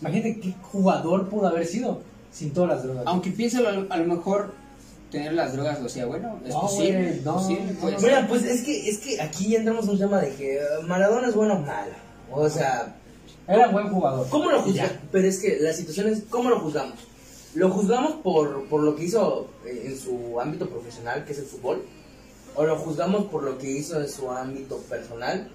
[0.00, 2.00] Imagínate qué jugador pudo haber sido
[2.32, 3.04] sin todas las drogas.
[3.06, 4.52] Aunque piénsalo, a lo- a lo mejor
[5.10, 6.38] tener las drogas lo hacía bueno.
[6.44, 7.02] Es No, posible.
[7.08, 8.00] güey, no, posible, no, puede no.
[8.00, 8.08] ser.
[8.10, 11.28] Mira, pues es que, es que aquí entramos en un tema de que eh, Maradona
[11.28, 11.92] es bueno o malo.
[12.30, 12.94] O sea,
[13.48, 14.28] Era buen jugador.
[14.28, 14.62] ¿cómo lo ya.
[14.64, 14.92] juzgamos?
[15.12, 16.94] Pero es que la situación es, ¿cómo lo juzgamos?
[17.54, 21.46] ¿Lo juzgamos por, por lo que hizo eh, en su ámbito profesional, que es el
[21.46, 21.82] fútbol?
[22.54, 25.48] ¿O lo juzgamos por lo que hizo en su ámbito personal?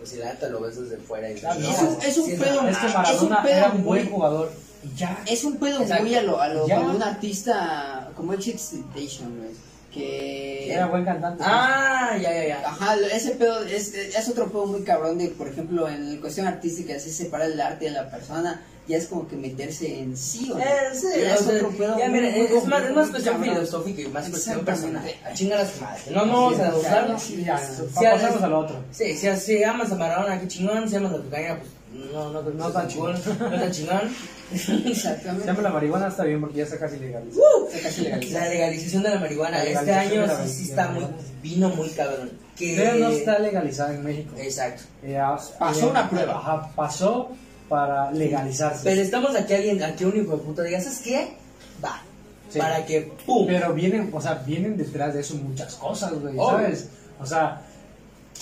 [0.00, 1.66] Pues si la neta lo ves desde fuera y dices, no.
[1.66, 2.68] "Sí, Es un- es un sí, pedo, no".
[2.70, 4.50] Es que Es un pedo era un buen muy- jugador.
[4.82, 5.22] Y ya.
[5.26, 6.04] Es un pedo Exacto.
[6.04, 6.76] muy a lo, a lo Ya.
[6.76, 9.50] como un artista como XXXTentacion, güey.
[9.92, 10.72] Que.
[10.72, 11.42] Era buen cantante.
[11.46, 12.62] Ah, ya, ya, ya.
[12.68, 16.94] Ajá, ese pedo es, es otro pedo muy cabrón de, por ejemplo, en cuestión artística,
[16.94, 20.54] así separar el arte de la persona, ya es como que meterse en sí o
[20.56, 20.60] no.
[20.60, 22.94] Eh, sí, Ya o es sea, otro pedo ya, muy, mira, muy es, más, es
[22.94, 25.10] más cuestión filosófica y más cuestión personal.
[25.24, 26.02] A chingar a su madre.
[26.10, 26.62] No, no vamos a
[27.08, 27.36] ya, Si
[27.94, 28.76] pasamos haces- a lo otro.
[28.92, 30.88] Sí, si, si amas a Maradona, qué chingón.
[30.88, 31.70] Si amas a cocaína, pues
[32.12, 33.14] no, no, No tan chingón.
[33.38, 34.00] No tan chingón.
[34.52, 35.44] Exactamente.
[35.44, 37.22] Siempre la marihuana está bien porque ya está casi legal.
[37.28, 38.44] Está casi legalizado.
[38.44, 39.58] La legalización de la marihuana.
[39.64, 41.04] La Este año sí, sí está muy.
[41.42, 42.30] Vino muy cabrón.
[42.56, 42.74] Que...
[42.76, 44.34] Pero no está legalizada en México.
[44.38, 44.82] Exacto.
[45.02, 45.18] Eh,
[45.58, 46.36] Pasó eh, una prueba.
[46.36, 47.30] Ajá, pasó
[47.70, 48.80] para legalizarse.
[48.82, 51.36] Pero estamos aquí alguien, aquí un hijo de puta diga, ¿sabes qué?
[51.82, 52.02] Va.
[52.50, 52.58] Sí.
[52.58, 53.46] Para que, ¡pum!
[53.46, 56.36] Pero vienen, o sea, vienen detrás de eso muchas cosas, güey.
[56.36, 56.88] ¿sabes?
[57.20, 57.62] O sea,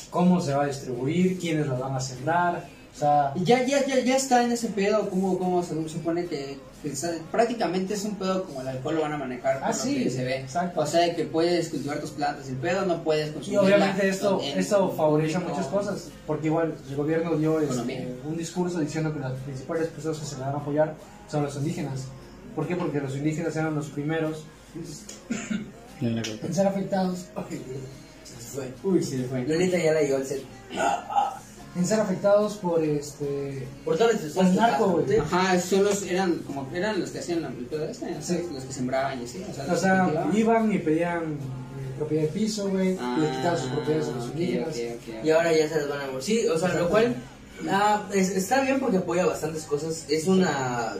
[0.08, 2.64] cómo se va a distribuir, quiénes lo van a sembrar,
[2.98, 6.26] o sea, Y ya, ya, ya, ya está en ese pedo, como, como se supone
[6.26, 6.92] que, que
[7.30, 10.24] prácticamente es un pedo como el alcohol lo van a manejar Ah, sí, que se
[10.24, 10.40] ve.
[10.40, 10.80] exacto.
[10.80, 13.58] O sea, de que puedes cultivar tus plantas, el pedo no puedes y consumir.
[13.60, 19.14] obviamente esto, esto favorece muchas cosas, porque igual el gobierno dio este, un discurso diciendo
[19.14, 20.94] que las principales personas que se le van a apoyar
[21.30, 22.06] son los indígenas.
[22.56, 22.74] ¿Por qué?
[22.74, 24.42] Porque los indígenas eran los primeros
[26.00, 27.26] en ser afectados,
[28.24, 28.72] Se fue.
[28.82, 29.44] Uy, sí, fue.
[29.46, 30.42] Lolita ya la llegó al set.
[31.78, 35.18] En ser afectados por este Por todas las Pues narco, güey.
[35.18, 38.36] Ajá, son los, eran como eran los que hacían la- el pedo este, o sea,
[38.38, 38.46] Sí.
[38.52, 39.44] los que sembraban y así.
[39.48, 43.58] O sea, O sea, iban y pedían eh, propiedad de piso, güey, Ah, le quitaban
[43.58, 44.68] sus propiedades a los ok, indígenas.
[44.68, 44.74] ok,
[45.18, 45.24] ok.
[45.24, 47.14] Y ahora ya se las van a Sí, o sea, lo cual
[47.70, 50.04] ah, es- está bien porque apoya bastantes cosas.
[50.08, 50.94] Es una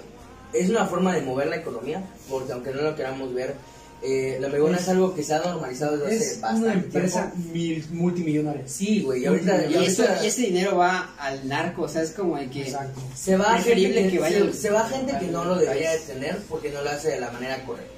[0.55, 3.55] es una forma de mover la economía, porque aunque no lo queramos ver,
[4.03, 6.75] eh, la marihuana Es- es, algo que se ha normalizado desde hace Es bastante una
[6.75, 7.53] empresa tiempo.
[7.53, 8.63] mil- multimillonaria.
[8.69, 12.03] Sí, güey, y ahorita, y Y, eso, y ese dinero va al narco, o sea,
[12.03, 12.63] es como de que...
[12.63, 13.01] Exacto.
[13.17, 15.91] se va a gente que, vaya se, se va a gente que no lo debería
[15.93, 17.93] de tener porque no lo hace de la manera correcta.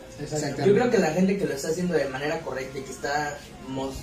[0.67, 3.39] Yo creo que la gente que lo está haciendo de manera correcta y que está,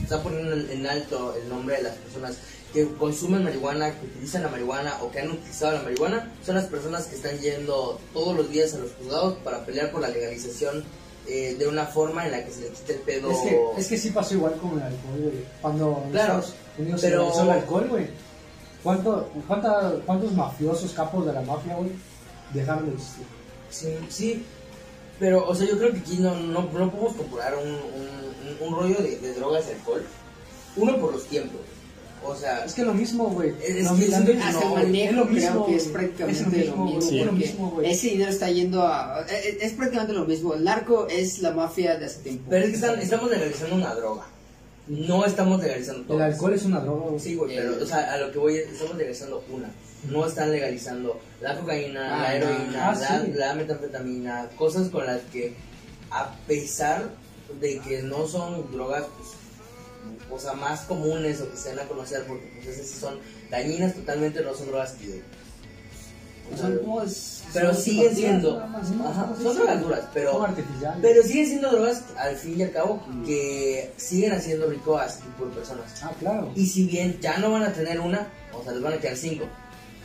[0.01, 2.37] está poniendo en en alto el nombre de las personas
[2.73, 6.65] que consumen marihuana, que utilizan la marihuana o que han utilizado la marihuana, son las
[6.65, 10.83] personas que están yendo todos los días a los juzgados para pelear por la legalización
[11.27, 13.31] eh, de una forma en la que se le quite el pedo.
[13.31, 15.45] Es que, es que sí pasó igual con el alcohol, güey.
[15.61, 16.43] Cuando Claro,
[16.77, 18.07] Unidos pero- se el alcohol, güey.
[18.83, 21.91] ¿Cuánto, cuánta- ¿Cuántos mafiosos capos de la mafia, güey,
[22.53, 23.25] dejaron de existir?
[23.69, 24.45] Sí, sí,
[25.19, 27.77] pero, o sea, yo creo que aquí no, no, no podemos comparar un, un,
[28.61, 30.05] un- un rollo de, de drogas y alcohol.
[30.77, 31.59] Uno por los tiempos.
[32.23, 33.53] O sea, Es que lo mismo, güey.
[33.63, 34.05] Es Lo que
[34.41, 36.75] Hasta no, el manejo es lo creo mismo, que es prácticamente Es lo
[37.31, 37.81] mismo, lo lo.
[37.87, 39.21] Ese dinero está yendo a...
[39.29, 40.53] Es, es prácticamente lo mismo.
[40.53, 42.45] El narco es la mafia de hace tiempo.
[42.49, 44.25] pero es que están- estamos legalizando una droga.
[44.87, 46.17] No estamos legalizando todo.
[46.17, 47.19] El alcohol es una droga, güey.
[47.19, 49.69] Sí, güey, pero, o sea, a lo que voy es, estamos legalizando una.
[50.09, 53.31] No están legalizando la cocaína, Ah, la heroína, ah, la, sí.
[53.35, 55.53] la metanfetamina, cosas con las que,
[56.11, 57.09] a pesar
[57.59, 59.29] de que no son drogas, pues,
[60.31, 63.19] o sea, más comunes o que se dan a conocer, porque pues esas sí son
[63.49, 65.21] dañinas totalmente, no son drogas que...
[66.53, 68.81] o sea, Son como es- pero siguen siendo, ajá,
[69.37, 70.45] sí, son drogas duras, pero...
[71.01, 75.21] Pero siguen siendo drogas, al fin y al cabo, que siguen haciendo rico a ese
[75.21, 75.85] tipo de personas.
[76.03, 76.51] Ah, claro.
[76.55, 79.15] Y si bien ya no van a tener una, o sea, les van a quedar
[79.15, 79.45] cinco.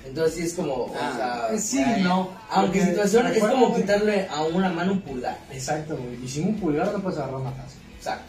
[0.07, 2.31] Entonces sí es como, Ah, o sea, Eh, sí, eh, no.
[2.51, 5.39] Aunque situación es como quitarle a una mano un pulgar.
[5.53, 6.25] Exacto, güey.
[6.25, 7.77] Y sin un pulgar no puedes agarrar una taza.
[7.99, 8.25] Exacto.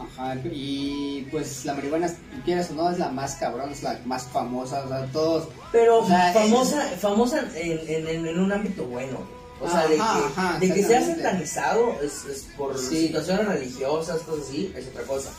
[0.00, 2.10] Ajá, y pues la marihuana,
[2.44, 5.48] quieras o no, es la más cabrón, es la más famosa, o sea, todos...
[5.72, 9.18] Pero O sea, famosa, famosa en, en, un ámbito bueno.
[9.60, 13.08] O sea, de que, Ajá, de que sea satanizado es, es por Sí.
[13.08, 15.30] situaciones religiosas, cosas así, es otra cosa.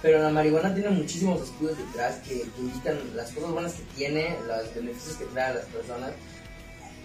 [0.00, 4.36] Pero la marihuana tiene muchísimos estudios detrás que, que indican las cosas buenas que tiene,
[4.46, 6.12] los beneficios que trae a las personas.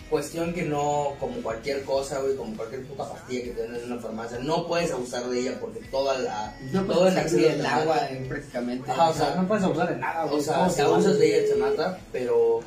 [0.09, 3.91] Cuestión que no, como cualquier cosa, güey, como cualquier puta pastilla que te den en
[3.91, 6.55] una farmacia, no puedes abusar de ella porque toda la.
[6.71, 8.91] No todo el salir acceso el te agua eh, prácticamente.
[8.91, 10.39] Ajá, O sea, no puedes abusar de nada, güey.
[10.39, 12.59] O sea, si abusas de ella te mata, pero.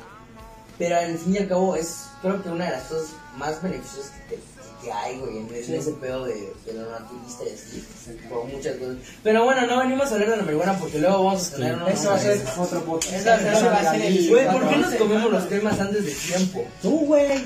[0.77, 4.11] Pero al fin y al cabo es, creo que una de las cosas más beneficiosas
[4.27, 4.39] que,
[4.83, 5.75] que hay, güey, en, en Sí.
[5.75, 7.83] ese pedo de, de lo naturista y así,
[8.29, 8.97] por muchas cosas.
[9.23, 11.87] Pero bueno, no venimos a hablar de la marihuana porque luego vamos a tener una.
[11.89, 13.13] Eso va a ser otro podcast.
[13.13, 16.65] Esa va a ser el- Güey, ¿por qué nos comemos los temas antes de tiempo?
[16.81, 17.43] Tú, güey.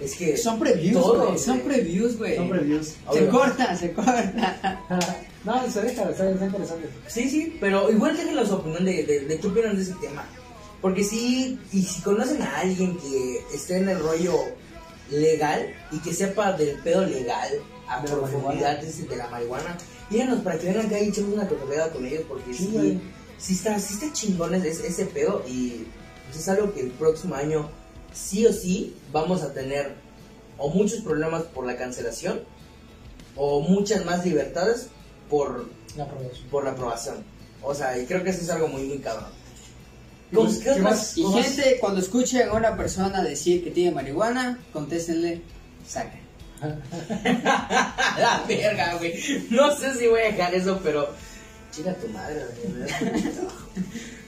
[0.00, 0.36] Es que.
[0.36, 1.38] Son previews, Todos, güey.
[1.38, 2.36] Son previews, güey.
[2.36, 2.86] Son previews.
[2.88, 3.30] Se Obvio.
[3.30, 4.80] corta, se corta.
[5.44, 6.88] no, se deja, está, está interesante.
[7.06, 10.24] Sí, sí, pero igual déjenos su opinión de, de, de qué opinan de ese tema.
[10.82, 14.34] Porque sí, y si conocen a alguien que esté en el rollo
[15.10, 17.50] legal y que sepa del pedo legal
[17.86, 19.76] a De profundidad de, la marihuana,
[20.10, 23.00] díganos para que vengan acá y echemos una cotorreada con ellos porque Sí,
[23.38, 25.86] sí, está, sí está chingón ese, ese pedo y
[26.26, 27.68] pues, es algo que el próximo año
[28.12, 29.94] sí o sí vamos a tener
[30.56, 32.42] o muchos problemas por la cancelación
[33.36, 34.88] o muchas más libertades
[35.28, 36.48] por La aprobación.
[36.50, 37.24] por la aprobación.
[37.62, 39.28] O sea, y creo que eso es algo muy, muy cabrón.
[40.34, 41.18] Y Con- ¿Qué ¿qué otras más?
[41.18, 41.44] Y cosas?
[41.46, 45.40] gente, cuando escuchen a una persona decir que tiene marihuana, contéstenle,
[45.86, 46.18] saca.
[48.18, 49.14] la verga, güey.
[49.50, 51.08] No sé si voy a dejar eso, pero.
[51.72, 53.22] Chica tu madre, güey.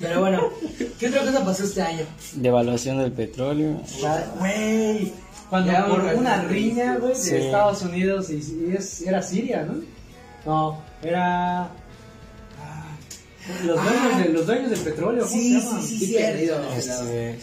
[0.01, 0.51] Pero bueno,
[0.99, 2.05] ¿qué otra cosa pasó este año?
[2.35, 3.81] Devaluación del petróleo.
[4.39, 5.13] Güey,
[5.49, 7.35] cuando Ya, por una riña, güey, de Sí.
[7.37, 9.81] Estados Unidos y, y es, era Siria, ¿no?
[10.45, 11.71] No, era...
[13.49, 15.83] ah, Los dueños, de, los dueños del petróleo, ¿cómo Sí, se llaman?
[15.83, 16.33] sí, sí, Sí, cierto.
[16.33, 16.73] perdido.
[16.77, 17.39] Este,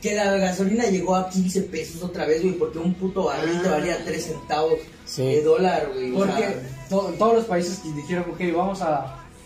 [0.00, 3.68] Que la gasolina llegó a 15 pesos otra vez, güey, porque un puto barril te
[3.68, 4.74] valía 3 centavos
[5.06, 5.22] Sí.
[5.24, 6.10] de dólar, güey.
[6.12, 8.96] o Porque sea, to- todos los países que dijeron, ok, vamos a,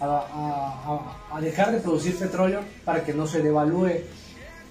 [0.01, 3.91] a, a- a- a dejar de producir petróleo para que no se devalúe.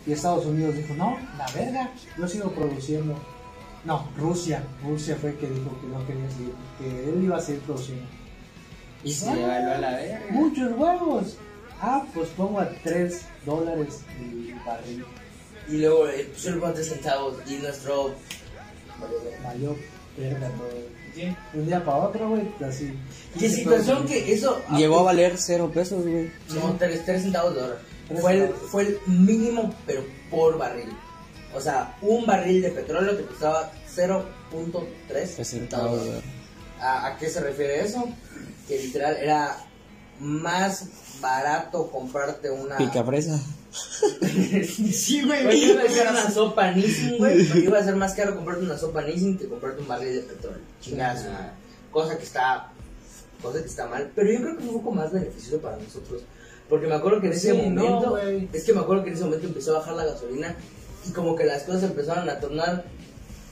[0.07, 3.15] Y Estados Unidos dijo, no, la verga, yo sigo produciendo.
[3.85, 7.61] No, Rusia, Rusia fue que dijo que no quería seguir, que él iba a seguir
[7.61, 8.05] produciendo.
[9.05, 10.21] Y se evaluó a la verga.
[10.31, 11.37] Muchos huevos.
[11.79, 15.05] Ah, pues pongo a 3 dólares el barril.
[15.69, 16.27] y luego eh,
[16.65, 18.15] a 3 centavos y nuestro.
[19.43, 19.77] Valió
[20.17, 20.95] verga todo.
[21.53, 22.93] Un día para otro, güey, así.
[23.39, 24.61] ¿Qué situación que eso.
[24.75, 26.31] Llegó a valer cero pesos, güey.
[26.49, 27.79] No, 3, centavos de dólar.
[28.19, 30.89] Fue el, fue el mínimo, pero por barril.
[31.53, 36.01] O sea, un barril de petróleo te costaba 0.3 Tres centavos.
[36.81, 38.03] ¿A, a qué se refiere eso?
[38.67, 39.57] Que literal era
[40.19, 40.85] más
[41.21, 42.77] barato comprarte una.
[42.77, 43.39] Picafresa.
[44.93, 45.43] sí, güey.
[45.43, 47.63] Güey, iba a ser una sopa Nissin, güey.
[47.63, 50.61] Iba a ser más caro comprarte una sopa Nissin que comprarte un barril de petróleo.
[50.81, 51.25] Chingazo.
[51.31, 51.51] Ah.
[51.91, 52.71] Cosa que está.
[53.41, 54.11] Cosa que está mal.
[54.15, 56.21] Pero yo creo que fue un poco más beneficioso para nosotros.
[56.69, 58.17] Porque me acuerdo que en ese Sí, momento.
[58.17, 60.55] es que me acuerdo que en ese momento empezó a bajar la gasolina.
[61.07, 62.85] Y como que las cosas empezaron a tornar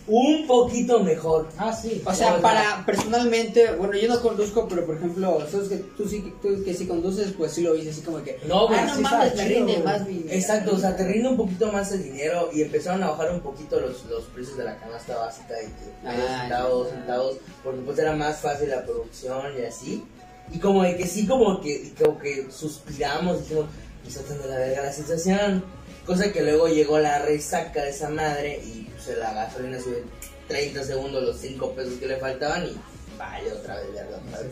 [0.07, 1.47] un poquito mejor.
[1.57, 2.01] Ah, sí.
[2.05, 6.33] O sea, para personalmente, bueno, yo no conduzco, pero por ejemplo, tú que, tú, sí,
[6.41, 8.39] tú que sí conduces, pues sí lo hice así como que.
[8.47, 10.25] No, güey, ah, no sí mames, está me chido, rinde más mi.
[10.29, 13.39] Exacto, o sea, te rinde un poquito más el dinero y empezaron a bajar un
[13.41, 16.95] poquito los, los precios de la canasta básica y que Ah, dos centavos, ya.
[16.95, 20.03] centavos, porque pues era más fácil la producción y así.
[20.51, 23.65] Y como de que sí, como que, como que suspiramos y dijimos,
[24.13, 25.63] tratan de la verga la situación.
[26.05, 30.03] Cosa que luego llegó la resaca de esa madre y pues la gasolina sube
[30.47, 32.77] 30 segundos los 5 pesos que le faltaban y
[33.17, 34.51] vale otra vez verga otra vez.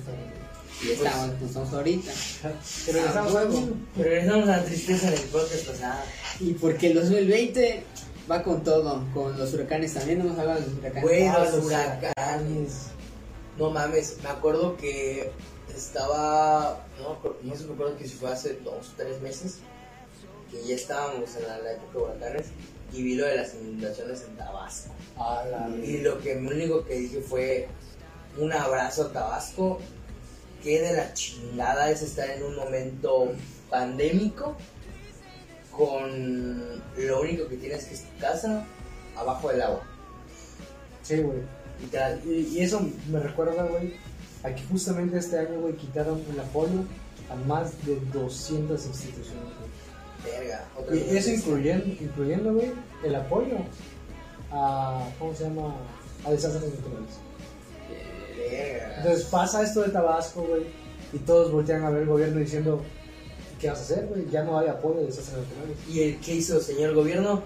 [0.83, 2.11] Y estamos, pues, estamos ahorita.
[2.85, 5.99] Pero Ah, regresamos al- Pero regresamos a la tristeza del podcast pasado.
[6.39, 7.83] Y porque el 2020
[8.31, 11.03] va con todo, con los huracanes también, no hemos hablado de los huracanes.
[11.03, 12.71] Güey, Ah, los huracanes.
[13.59, 15.31] No mames, me acuerdo que
[15.75, 16.85] estaba.
[16.99, 19.57] No, no sé, me acuerdo que si fue hace dos o tres meses.
[20.51, 22.47] Que ya estábamos en la, la época de huracanes.
[22.93, 24.93] Y vi lo de las inundaciones en Tabasco.
[25.83, 27.67] Y lo que lo único que dije fue.
[28.37, 29.79] Un abrazo a Tabasco.
[30.63, 33.33] Que de la chingada es estar en un momento
[33.69, 34.55] pandémico.
[35.71, 38.65] Con lo único que tienes que es tu casa
[39.15, 39.83] abajo del agua.
[41.01, 41.39] Sí, güey.
[42.25, 43.95] Y, y eso me recuerda, güey,
[44.43, 46.83] a que justamente este año, güey, quitaron el apoyo
[47.29, 49.70] a más de 200 instituciones, güey.
[50.23, 50.65] Verga.
[50.77, 52.71] otra Y eso incluyendo, incluyendo, güey,
[53.03, 53.57] el apoyo
[54.51, 55.75] a, ¿cómo se llama?
[56.25, 57.19] A desastres naturales.
[58.37, 58.97] Verga.
[58.97, 60.63] Entonces pasa esto de Tabasco, güey,
[61.13, 62.81] y todos voltean a ver el gobierno diciendo,
[63.59, 64.29] ¿qué vas a hacer, güey?
[64.29, 65.77] Ya no hay apoyo de desastres naturales.
[65.89, 67.41] ¿Y el que hizo, señor gobierno?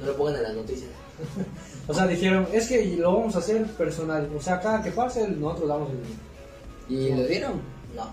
[0.00, 0.90] No lo pongan en las noticias.
[1.88, 4.28] O sea, dijeron, es que lo vamos a hacer personal.
[4.36, 6.20] O sea, cada que pase, nosotros damos el dinero.
[6.88, 7.52] ¿Y lo dieron?
[7.94, 8.12] No.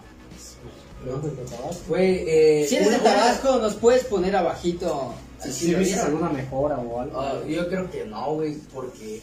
[1.87, 5.13] Güey, eh, Si eres de Tabasco, nos puedes poner abajito.
[5.41, 6.05] Si si sí viste vieron.
[6.07, 7.19] alguna mejora o algo.
[7.19, 9.21] Ah, yo creo que no, güey, porque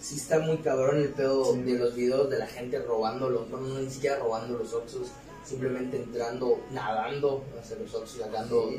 [0.00, 1.60] sí está muy cabrón el pedo Sí.
[1.62, 5.08] de los videos de la gente robando los, no, no, ni siquiera robando los Oxxos,
[5.46, 8.70] simplemente entrando, nadando hacia los Oxxos, sacando,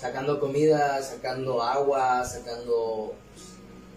[0.00, 3.46] sacando comida, sacando agua, sacando pues,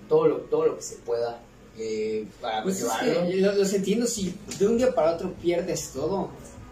[0.08, 1.42] todo lo, todo lo que se pueda
[1.80, 3.28] eh, para Pues es llevarlo.
[3.28, 6.30] que lo- los entiendo, si de un día para otro pierdes todo.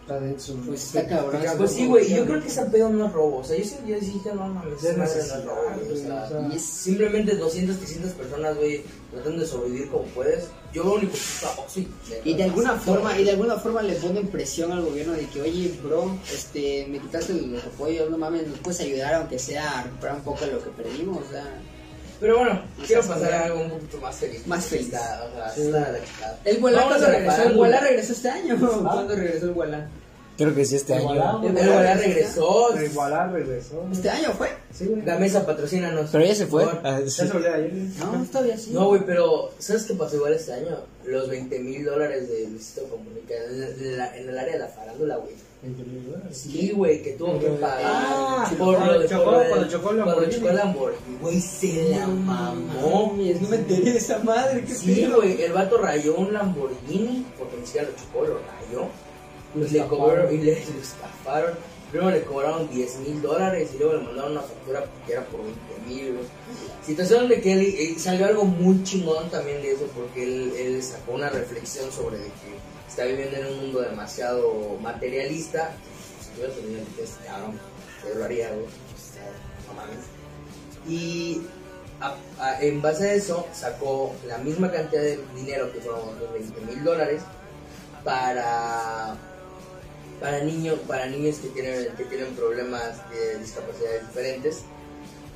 [0.08, 0.56] Está denso.
[0.66, 1.42] Pues está cabrón.
[1.58, 3.40] Pues sí, güey, yo creo que ese pedo no es robo.
[3.40, 7.36] O sea, yo sí dije, no mames, no es robo, o sea, Y es- Simplemente
[7.36, 10.46] 200, 300 personas, güey, tratando de sobrevivir como puedes.
[10.74, 11.90] Yo lo único que está sí,
[12.24, 15.42] Y de alguna forma, y de alguna forma le ponen presión al gobierno de que,
[15.42, 19.84] oye, bro, este, me quitaste los apoyos, no mames, nos puedes ayudar aunque sea a
[19.84, 21.62] recuperar un poco lo que perdimos, o sea.
[22.20, 24.48] Pero bueno, quiero pasar a algo un poquito más feliz.
[24.48, 24.86] Más feliz.
[24.88, 25.62] Está, o sea, Sí.
[25.62, 26.40] está la chingada.
[26.46, 27.56] El Gualá cuando regresó, el.
[27.56, 28.58] Gualá regresó este año.
[28.84, 29.88] ¿Cuándo regresó el Gualá?
[30.38, 31.14] Creo que sí este año.
[31.44, 32.70] El Gualá regresó.
[32.74, 33.88] Pero Igualá regresó.
[33.92, 34.50] ¿Este año fue?
[34.72, 35.02] Sí, güey.
[35.04, 36.10] La mesa patrocínanos.
[36.12, 36.64] Pero ya se fue.
[36.84, 37.70] Ah, Ya se ayer.
[37.72, 37.72] güey.
[38.00, 38.70] No, todavía sí.
[38.72, 40.78] No, güey, pero ¿sabes qué pasó igual este año?
[41.06, 45.18] Los 20 mil dólares de Luisito Comunica en, la- en el área de la farándula,
[45.18, 45.34] güey.
[45.62, 46.38] 20 mil dólares.
[46.38, 47.82] Sí, güey, que tuvo que pagar.
[47.84, 50.36] Ah, por cuando lo de- chocó- por cuando chocó el Cuando Lamborghini.
[50.36, 53.14] chocó el Lamborghini, güey, se la mamó.
[53.18, 57.58] No me enteré de esa madre, qué Sí, güey, el vato rayó un Lamborghini, porque
[57.58, 58.88] ni siquiera lo chocó, lo rayó.
[59.56, 61.54] Lo Y le cobraron, y le lo estafaron.
[61.92, 65.42] Primero le cobraron 10 mil dólares y luego le mandaron una factura que era por
[65.42, 66.20] 20 mil.
[66.86, 70.84] Situación de que él, eh, salió algo muy chingón también de eso, porque él, él
[70.84, 72.58] sacó una reflexión sobre que
[72.88, 75.72] está viviendo en un mundo demasiado materialista.
[76.22, 76.42] Si
[76.96, 77.60] pues, cabrón,
[78.04, 78.52] yo lo haría.
[80.88, 81.42] Y
[82.62, 86.84] en base a eso sacó la misma cantidad de dinero que fueron los 20 mil
[86.84, 87.22] dólares
[88.04, 89.18] para
[90.20, 94.62] para niños para niños que tienen que tienen problemas de discapacidades diferentes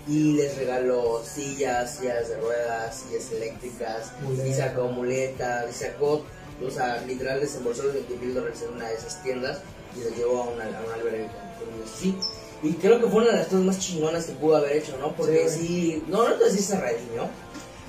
[0.07, 4.57] y les regaló sillas sillas de ruedas sillas eléctricas y Muletas.
[4.57, 6.23] sacó muletas y sacó
[6.65, 9.59] o sea literal desembolsó los 20 mil dólares en una de esas tiendas
[9.95, 11.27] y los llevó a una, a un albergue
[11.59, 12.15] con, niños así
[12.63, 15.15] y creo que fue una de las cosas más chingonas que pudo haber hecho, ¿no?
[15.15, 17.27] Porque Sí, sí, no, no te sí se redimió.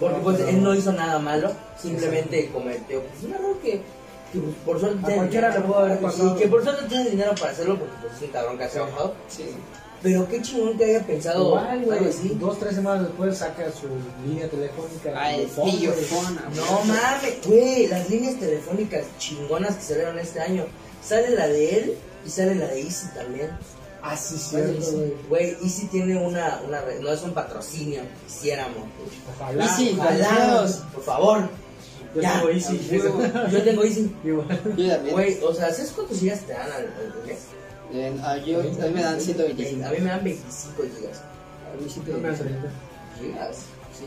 [0.00, 3.82] Porque No, pues pero- él no hizo nada malo, simplemente cometió pues, un error que,
[4.32, 6.36] que, pues, por suerte A tiene cualquiera dinero, le pudo haber pasado.
[6.36, 9.14] que por suerte tiene dinero para hacerlo porque pues es un cabrón que ha trabajado.
[9.28, 9.44] Sí.
[10.02, 12.08] Pero qué chingón que haya pensado Igual, güey.
[12.08, 12.36] así.
[12.40, 13.86] Dos, tres semanas después saca su
[14.26, 15.12] línea telefónica.
[15.14, 20.64] Ah, el No mames, güey, las líneas telefónicas chingonas que salieron este año.
[21.04, 21.94] Sale la de él
[22.26, 23.50] y sale la de Easy también.
[24.02, 24.90] Ah, sí, cierto, Easy.
[24.96, 25.12] güey.
[25.28, 28.82] Güey, Easy tiene una, una, re- no es un patrocinio, quisiéramos.
[29.36, 29.64] Ojalá.
[29.64, 31.48] Easy, Ojalá, por favor.
[32.14, 32.90] Yo Ya, tengo Easy.
[32.90, 33.22] a huevo.
[33.50, 34.14] Yo tengo Easy.
[34.24, 35.10] Yo también.
[35.12, 37.38] Güey, o sea, ¿sabes cuántos gigas te dan al, al mes?
[37.94, 39.86] Eh, ah, yo, a mí me dan 125.
[39.86, 41.20] A mí me dan 25 gigas.
[41.20, 42.28] A mí no me 125.
[42.28, 42.70] hace ahorita.
[43.20, 43.56] ¿Gigas?
[43.98, 44.06] Sí.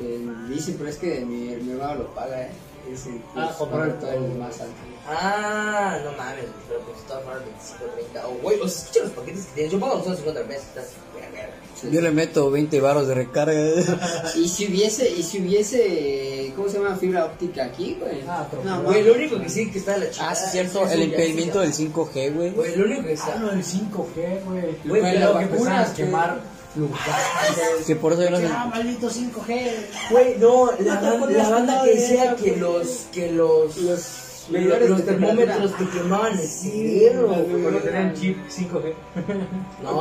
[0.00, 2.50] Eh, dice, pero es que mi, mi hermano lo paga, ¿eh?
[2.92, 4.24] Es el Ah, pues, comprar todo todo.
[4.24, 4.72] el más alto.
[5.06, 8.26] Ah, no mames, pero pues todas formas 25, 30.
[8.28, 9.72] Oh, güey, o sea, escucha los paquetes que tienes.
[9.72, 11.50] Yo pago 250 al mes, estás verga.
[11.92, 13.52] Yo le meto 20 baros de recarga.
[14.36, 16.96] Y si hubiese, y si hubiese, ¿cómo se llama?
[16.96, 18.22] Fibra óptica aquí, güey.
[18.26, 20.30] Ah, pero- no, Güey, lo único que sí que está de la chica.
[20.30, 20.88] Ah, sí, es cierto.
[20.88, 22.50] El impedimento del 5G, güey.
[22.52, 23.34] Güey, lo único que está.
[23.34, 24.60] Ah, no, el 5G, güey.
[24.62, 26.40] Güey, Güey, pero lo que empezaron a vacunas, quemar
[27.86, 28.48] Que por eso yo no sé.
[28.52, 29.70] Ah, maldito 5G.
[30.10, 34.88] Güey, no, la, No banda que de decía que los, que los, Los los, medidores
[34.90, 37.62] los de termómetros te quemaban el güey.
[37.62, 38.94] Cuando tenían chip 5G.
[39.82, 40.00] No,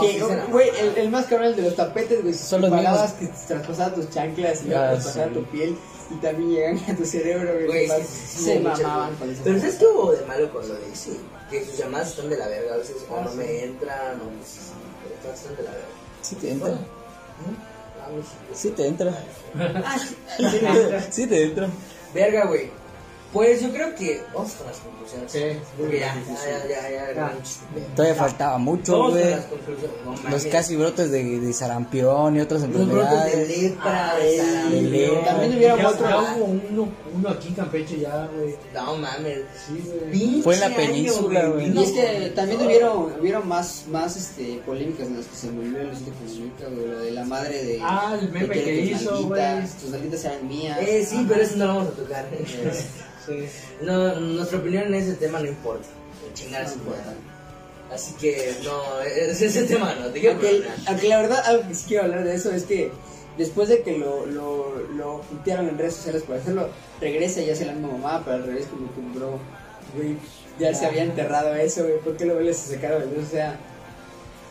[0.51, 2.34] güey, el, el más cabrón el de los tapetes, güey.
[2.34, 5.36] Son los Pagabas que traspasaban tus chanclas y Ah, traspasaban sí.
[5.36, 5.78] tu piel
[6.09, 7.88] y también llegan a tu cerebro, güey.
[8.05, 9.41] Sí, se mamaban con eso.
[9.43, 11.20] Pero ¿sabes qué hubo de malo con lo de sí?
[11.49, 13.38] Que sus llamadas están de la verga, a veces o Ah, no sí.
[13.38, 14.59] me entran, o pues, sí,
[15.03, 15.88] pero están- están de la verga.
[16.22, 16.70] Sí te entra.
[16.70, 18.70] Güey, sí.
[18.70, 19.13] Te entra.
[19.86, 20.15] Ah, sí.
[21.11, 21.70] Sí te entra.
[22.13, 22.70] Verga, güey.
[23.34, 24.80] Pues yo creo que con las
[25.12, 25.32] conclusiones.
[25.32, 27.34] Sí, Porque ya, ya, ya, ya, ya, Ya.
[27.36, 27.60] muchos-
[27.95, 29.36] Todavía faltaba mucho, güey.
[30.30, 33.62] Los casi brotes de, de sarampión y otras Los brotes de enfermedades.
[33.62, 35.26] lepra, Ah, de lepra.
[35.26, 36.10] También hubiera otro.
[36.10, 38.55] ya hubo uno, uno aquí en Campeche ya, güey.
[38.74, 39.39] No mames.
[40.12, 41.72] Sí, Fue en la península, güey.
[41.78, 45.82] Y es que también hubieron, hubieron más, más este, polémicas en las que se murió
[45.82, 47.80] el Luisito Comunica, güey, lo de la madre de...
[47.82, 49.82] Ah, el meme que tus hizo, nalguitas, güey.
[49.82, 50.78] Tus nalguitas eran mías.
[50.82, 52.26] Eh, sí, pero eso no lo vamos a tocar.
[53.28, 53.45] Sí.
[53.82, 55.88] No, nuestra opinión en ese tema no importa.
[56.34, 57.14] Chingar No importa.
[57.93, 61.86] Así que no, ese, ese tema no, te Aunque, aunque la verdad, algo que sí
[61.88, 62.91] quiero hablar de eso es que
[63.38, 66.70] después de que lo, lo, lo putearon en redes sociales por hacerlo,
[67.00, 69.39] regresa y hace la misma mamá, pero al revés como que bro,
[69.95, 70.18] Güey,
[70.60, 71.98] ya se había enterrado eso, güey.
[72.00, 72.98] ¿Por qué lo vuelves a sacar a?
[72.98, 73.58] O sea,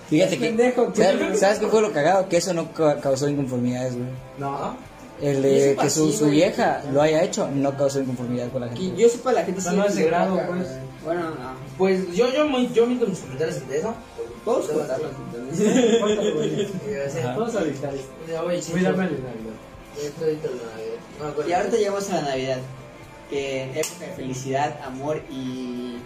[0.09, 0.47] Fíjate que.
[0.47, 2.29] pendejo, ¿sabes, sabes qué fue lo cagado?
[2.29, 4.09] Que eso no ca- causó inconformidades, güey.
[4.39, 4.77] No.
[5.23, 8.77] El de que su, su vieja lo haya hecho no causó inconformidad con la que
[8.77, 9.03] gente.
[9.03, 10.69] yo sepa, la gente No, sí no, le ese grado, caga, pues.
[11.05, 11.37] Bueno, no.
[11.79, 13.95] Pues yo, yo, muy- yo miento mis comentarios ante eso.
[14.45, 15.09] Podemos Debo contarlo.
[15.53, 15.99] hacerlo.
[16.01, 16.65] Córtalo, güey.
[16.65, 17.39] O sea, Ajá.
[17.39, 18.09] Vamos a evitar esto.
[18.73, 19.19] Cuídame la Navidad.
[21.49, 22.59] Y ahorita llegamos a la Navidad.
[23.31, 25.97] Que época de felicidad, amor y.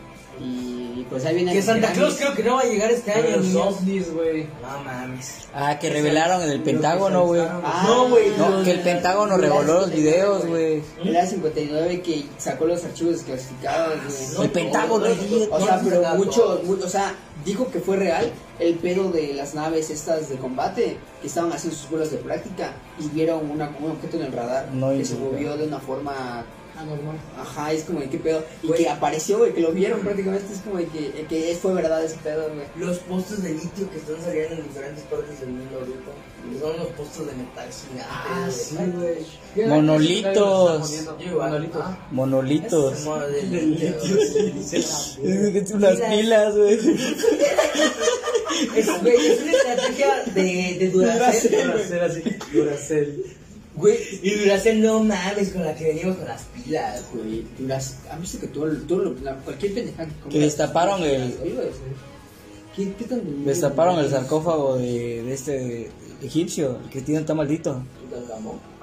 [0.43, 1.99] Y pues ahí viene Que Santa Grammys.
[1.99, 4.45] Claus creo que no va a llegar este año, Los ovnis, güey.
[4.63, 5.49] No mames.
[5.55, 7.43] Ah, que revelaron en el Pentágono, güey.
[7.43, 8.31] Ah, No, güey.
[8.39, 10.83] No, que el Pentágono reveló los videos, güey.
[11.05, 14.35] El A59 que sacó los archivos desclasificados, güey.
[14.35, 15.07] No, El Pentágono.
[15.51, 17.15] O sea, pero no, muchos, mu- o sea,
[17.45, 21.77] dijo que fue real el pedo de las naves estas de combate que estaban haciendo
[21.79, 25.15] sus vuelos de práctica y vieron una, un objeto en el radar No, que se
[25.15, 26.45] movió de una forma,
[26.81, 27.17] Anormal.
[27.39, 28.83] ajá, es como de qué pedo, y Güey.
[28.85, 32.17] que apareció, güey, que lo vieron prácticamente, es como de que, que fue verdad ese
[32.17, 32.67] pedo, güey.
[32.77, 36.11] Los postes de litio que están saliendo en diferentes partes del mundo ahorita.
[36.61, 38.07] Son los postes de metal gigantes.
[38.11, 38.75] Ah, sí.
[39.67, 41.07] Monolitos.
[41.31, 41.83] Monolitos.
[41.83, 43.07] Ah, Monolitos.
[43.65, 43.97] litio.
[45.77, 46.79] Unas pilas, güey.
[48.77, 51.51] Es, güey, es una estrategia de, de Duracell.
[51.73, 52.23] Duracell así.
[52.53, 53.25] Duracell.
[53.81, 57.25] Güey, y Duracell no mames con la que venimos con las pilas, güey.
[57.25, 61.03] Güey, duras, ¿han visto que todo, lo- todo lo- la- cualquier pendejada que Que destaparon
[61.03, 61.35] el-
[62.85, 65.91] ¿Qué, qué tan Destaparon el sarcófago de, de este
[66.23, 67.83] egipcio, el que tiene tan maldito.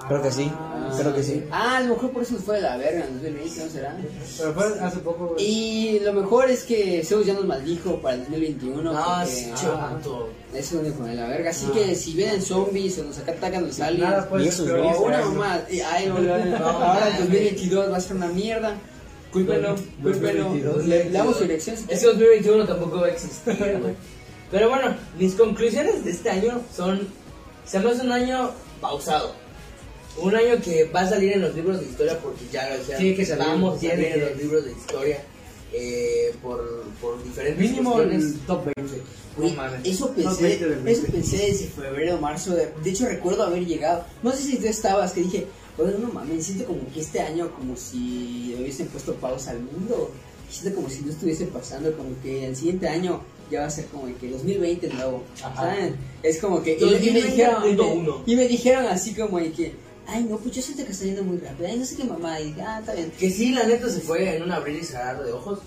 [0.08, 1.44] Creo que sí, Ah, creo que sí.
[1.50, 3.96] Ah, a lo mejor por eso nos fue de la verga en 2020, ¿no será?
[4.38, 5.44] Pero fue hace poco, güey.
[5.44, 8.80] Y lo mejor es que Zeus ya nos maldijo para el 2021.
[8.82, 9.54] No, porque es ah,
[10.00, 10.28] chato.
[10.54, 11.50] es lo único de la verga.
[11.50, 11.72] Así Ah.
[11.74, 14.78] que si vienen zombies o nos atacan los aliens, Nada puede Y ser esos peor
[14.80, 17.18] güeyes o este una mamá, ahora el mames.
[17.18, 18.74] 2022 va a ser una mierda.
[19.32, 20.44] Cúlpenlo, cúlpenlo.
[20.44, 20.86] 2022.
[20.86, 21.76] Le, damos su dirección.
[21.76, 22.06] Ese quieren.
[22.18, 23.94] 2021 tampoco va a existir, güey.
[24.50, 27.06] Pero bueno, mis conclusiones de este año son.
[27.66, 28.50] Se me hace un año
[28.80, 29.34] pausado.
[30.16, 32.96] Un año que va a salir en los libros de historia porque ya lo decía.
[32.96, 35.22] Tiene que Vamos salir en los libros de historia
[35.72, 38.24] eh, por, por diferentes Mínimo cuestiones.
[38.24, 39.02] el top 20.
[39.36, 39.80] Güey, No mames.
[39.84, 41.12] eso pensé, 20 del eso 20.
[41.12, 42.54] pensé desde febrero, marzo.
[42.56, 44.04] De, de hecho, recuerdo haber llegado.
[44.22, 45.46] No sé si tú estabas, que dije,
[45.78, 50.10] bueno, no mames, siento como que este año, como si hubiesen puesto pausa al mundo.
[50.50, 53.20] Siento como si no estuviese pasando, como que el siguiente año
[53.50, 55.22] ya va a ser como que 2020 nuevo.
[55.36, 55.96] ¿saben?
[56.22, 56.76] Es como que.
[56.78, 58.22] Y, me- y me 2020 dijeron, y, me, uno.
[58.26, 59.74] y me dijeron así como que.
[60.06, 61.68] Ay, no, pues yo siento que está yendo muy rápido.
[61.68, 62.40] Ay, no sé qué mamá.
[62.40, 63.12] Y ah, está bien.
[63.18, 65.58] Que sí, la neta se fue en un abrir y cerrar de ojos.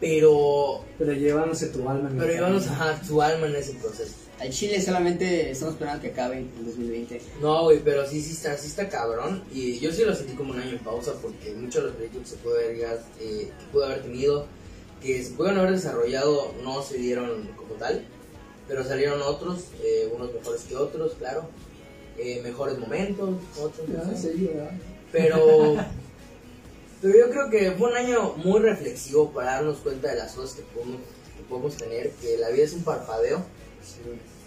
[0.00, 0.84] Pero.
[0.98, 2.82] Pero llevándose tu alma en el Pero llevamos camino.
[2.84, 4.14] ajá, su alma en ese proceso.
[4.40, 7.20] Al Chile solamente estamos esperando que acabe en 2020.
[7.42, 9.42] No, güey, pero sí, sí está, sí está cabrón.
[9.52, 12.22] Y yo sí lo sentí como un año en pausa porque muchos de los proyectos
[12.22, 14.46] que se pudo haber, eh, que pudo haber tenido,
[15.02, 18.04] que se pudieron haber desarrollado, no se dieron como tal.
[18.68, 21.48] Pero salieron otros, eh, unos mejores que otros, claro.
[22.16, 23.30] Eh, mejores momentos,
[23.60, 23.88] otros.
[23.88, 24.34] no sé.
[25.10, 25.76] Pero,
[27.00, 30.56] pero yo creo que fue un año muy reflexivo para darnos cuenta de las cosas
[30.56, 30.62] que
[31.48, 33.42] podemos, que tener, que la vida es un parpadeo,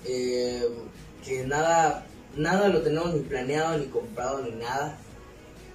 [0.05, 0.67] eh,
[1.23, 4.97] que nada, nada lo tenemos ni planeado, ni comprado, ni nada,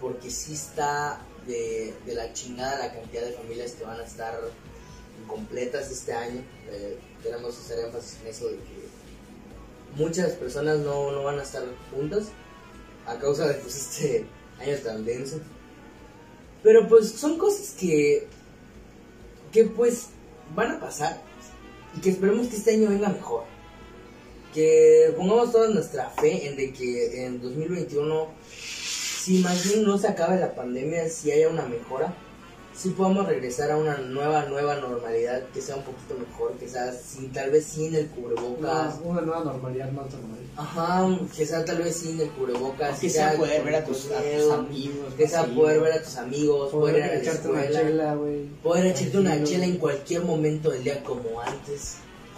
[0.00, 4.38] porque sí está de, la chingada la cantidad de familias que van a estar
[5.22, 6.42] incompletas este año.
[6.68, 8.88] Eh, queremos hacer énfasis en eso de que
[9.96, 12.26] muchas personas no, no van a estar juntas
[13.06, 14.26] a causa de pues, este
[14.60, 15.40] año tan denso.
[16.66, 18.26] Pero pues son cosas que,
[19.52, 20.08] que pues
[20.52, 21.22] van a pasar
[21.96, 23.44] y que esperemos que este año venga mejor.
[24.52, 28.26] Que pongamos toda nuestra fe en de que en 2021,
[28.58, 32.12] si más bien no se acabe la pandemia, si haya una mejora,
[32.76, 36.92] si podamos regresar a una nueva, nueva normalidad que sea un poquito mejor, que sea
[36.92, 38.96] sin, tal vez sin el cubrebocas.
[39.02, 40.38] Una, una nueva normalidad más normal.
[40.56, 43.00] Ajá, que sea tal vez sin el cubrebocas.
[43.00, 45.14] que sea poder ver a tus, a tus miedo, amigos.
[45.14, 47.70] Que sea sí, poder ver a tus amigos, poder ir a Poder la echarte una
[47.70, 48.46] chela, güey.
[48.62, 51.96] poder echarte una chela en cualquier momento del día como antes,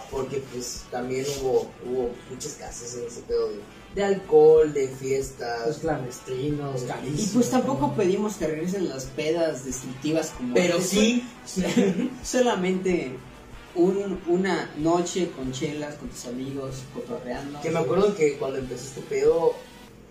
[0.09, 3.59] porque pues también hubo, hubo muchas casas en ese pedo de,
[3.95, 7.19] de alcohol, de Los fiestas, clandestinos, carísimos.
[7.21, 10.89] Y pues tampoco pedimos que regresen las pedas destructivas como pero antes,
[11.45, 13.13] sí, solamente
[13.75, 18.85] un, una noche con chelas con tus amigos cotorreando que me acuerdo que cuando empezó
[18.85, 19.53] este pedo,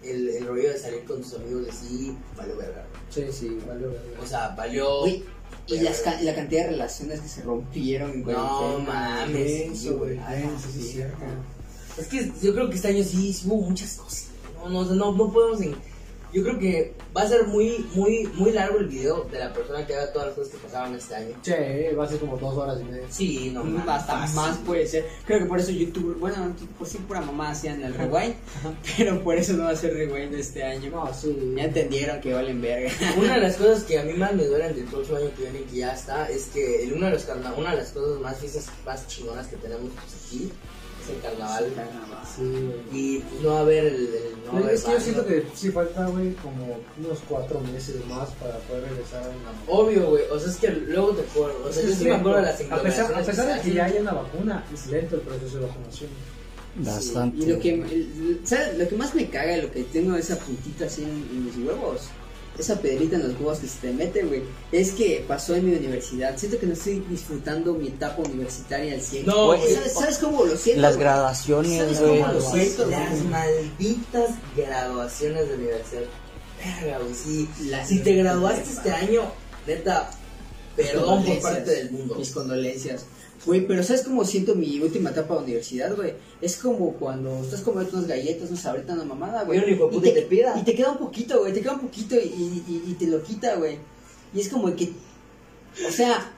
[0.02, 2.84] el, el rollo de salir con tus amigos de sí, valió verga.
[3.10, 4.22] Sí, sí, valió verga.
[4.22, 5.06] O sea, valió...
[5.06, 9.86] Y las ca- y la cantidad de relaciones que se rompieron en No mames, sí,
[9.88, 10.18] Eso, güey.
[10.26, 11.18] Ay, Sí, sí, sí, es cierto.
[11.98, 14.26] Es que yo creo que este año sí, sí hubo muchas cosas.
[14.56, 15.60] No, no, no, no podemos
[16.30, 19.86] yo creo que va a ser muy, muy, muy largo el video de la persona
[19.86, 21.34] que haga todas las cosas que pasaban este año.
[21.42, 23.06] Che, va a ser como dos horas y media.
[23.08, 24.36] Sí, no, mames, Hasta fácil.
[24.36, 25.06] más puede ser.
[25.24, 28.34] Creo que por eso YouTube, bueno, por sí pura mamá hacían el rewind,
[28.98, 30.90] pero por eso no va a ser rewind este año.
[30.90, 31.34] No, sí.
[31.56, 32.90] Ya entendieron que valen verga.
[33.16, 35.60] Una de las cosas que a mí más me duelen del próximo año que viene
[35.60, 37.26] y que ya está es que el- uno de los
[37.56, 40.52] una de las cosas más fiestas más chingonas que tenemos pues, aquí
[41.10, 41.72] el carnaval.
[42.36, 42.80] Sí, güey.
[42.92, 45.70] Y pues, no va a haber el, el- no es que yo siento que sí
[45.70, 50.22] falta, güey, como unos cuatro meses más para poder regresar a una Obvio, güey.
[50.30, 51.64] O sea, es que luego te acuerdo.
[51.68, 53.74] O sea, yo Es sí me acuerdo de las a pesar, a pesar de que
[53.74, 56.10] ya haya una vacuna, es lento el proceso de vacunación.
[56.76, 57.38] Bastante.
[57.44, 58.78] Y lo que, el- ¿sabes?
[58.78, 62.02] Lo que más me caga, lo que tengo esa puntita así en, en mis huevos,
[62.58, 64.42] esa pedrita en los huevos que se te mete, güey,
[64.72, 66.36] es que pasó en mi universidad.
[66.36, 69.26] Siento que no estoy disfrutando mi etapa universitaria al 100.
[69.26, 69.74] No, Güey.
[69.74, 70.82] ¿sabes, ¿Sabes cómo lo siento?
[70.82, 72.20] Las graduaciones, ¿Sabes güey.
[72.90, 76.02] Las malditas graduaciones de universidad.
[76.82, 77.14] Verga, güey.
[77.14, 77.48] Si,
[77.86, 79.22] si te graduaste este año,
[79.66, 80.10] neta,
[80.86, 82.14] perdón por parte del mundo.
[82.16, 83.04] Mis condolencias.
[83.46, 86.12] Güey, pero ¿sabes cómo siento mi última etapa de universidad, güey?
[86.42, 89.58] Es como cuando estás comiendo unas galletas, unas sabritas, una mamada, güey.
[89.60, 90.58] Y y te pida.
[90.60, 92.18] y te queda un poquito, güey, te queda un poquito y,
[92.68, 93.78] y- y te lo quita, güey.
[94.34, 94.90] Y es como que,
[95.88, 96.32] o sea,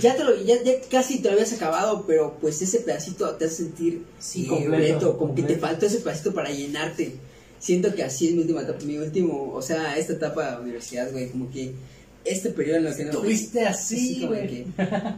[0.00, 3.44] ya te lo, ya, ya casi te lo habías acabado, pero pues ese pedacito te
[3.46, 7.16] hace sentir Sí, incompleto, como que te faltó ese pedacito para llenarte.
[7.58, 11.10] Siento que así es mi última etapa, mi último, o sea, esta etapa de universidad,
[11.10, 11.72] güey, como que
[12.26, 13.10] este periodo en lo que no...
[13.12, 14.66] Estuviste así, güey.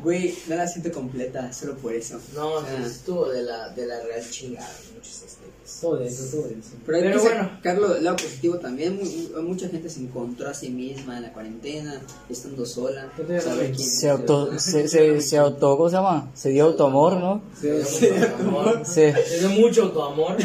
[0.02, 2.18] Güey, no la siento completa, solo por eso.
[2.34, 5.80] No, O sea, sí, estuvo de la, de la real chingada en muchos aspectos.
[5.80, 6.70] Todo eso, todo eso.
[6.86, 7.50] Pero Pero bueno.
[7.56, 8.96] sacarlo del lado positivo también.
[8.96, 12.00] Mu- mucha gente se encontró a sí misma en la cuarentena,
[12.30, 13.12] estando sola.
[13.40, 16.30] Saber quién- Se auto, se, se, se auto, ¿cómo se llama?
[16.34, 17.42] Se dio autoamor, ¿no?
[17.60, 17.68] Sí,
[18.08, 18.82] autoamor.
[18.86, 19.02] Sí.
[19.02, 20.36] Desde mucho autoamor.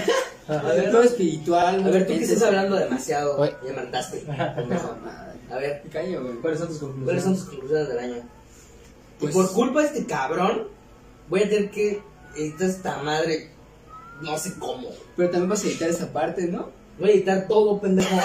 [0.47, 1.83] A ver, Todo espiritual.
[1.85, 3.43] a ver, tú que estás se- hablando demasiado.
[3.65, 4.23] Ya mandaste.
[5.53, 6.35] A ver, me callo, güey.
[6.37, 7.23] ¿Cuáles son tus ¿cuáles conclusiones?
[7.23, 8.29] son tus conclusiones del año?
[9.19, 10.67] Pues- y por culpa de este cabrón,
[11.29, 12.01] voy a tener que
[12.35, 13.51] editar esta madre.
[14.21, 14.89] No sé cómo.
[15.15, 16.69] Pero también vas a editar esa parte, ¿no?
[16.99, 18.09] Voy a editar todo, pendejo.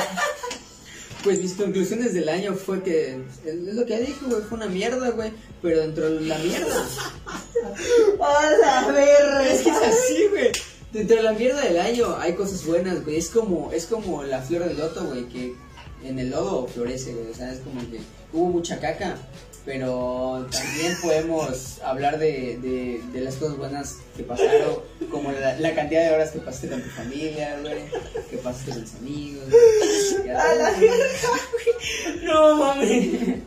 [1.24, 5.10] Pues mis conclusiones del año fue que es lo que dije, güey, fue una mierda,
[5.10, 6.86] güey, pero dentro de la mierda.
[8.20, 9.48] ¡A la verga!
[9.48, 10.52] Es que es así, güey.
[10.92, 13.16] Dentro de la mierda del año hay cosas buenas, güey.
[13.16, 15.56] Es como, es como la flor del loto, güey, que
[16.04, 17.30] en el lodo florece, güey.
[17.30, 17.98] O sea, es como que
[18.32, 19.16] hubo mucha caca,
[19.64, 24.78] pero también podemos hablar de, de, de las cosas buenas que pasaron,
[25.10, 27.84] como la, la cantidad de horas que pasaste con tu familia, güey,
[28.30, 29.44] que pasaste con tus amigos.
[29.50, 30.30] güey.
[30.30, 32.24] ¡A la verga, güey!
[32.24, 33.38] No mames.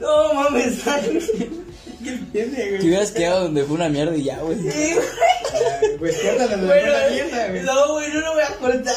[0.00, 0.78] No mames,
[2.32, 2.78] ¿Qué güey?
[2.78, 4.58] Te hubieras quedado donde fue una mierda y ya, güey.
[4.58, 4.94] Sí,
[5.98, 7.62] Pues córtalo, güey, Bueno, la mierda, güey.
[7.62, 8.94] no, güey, no lo voy a cortar.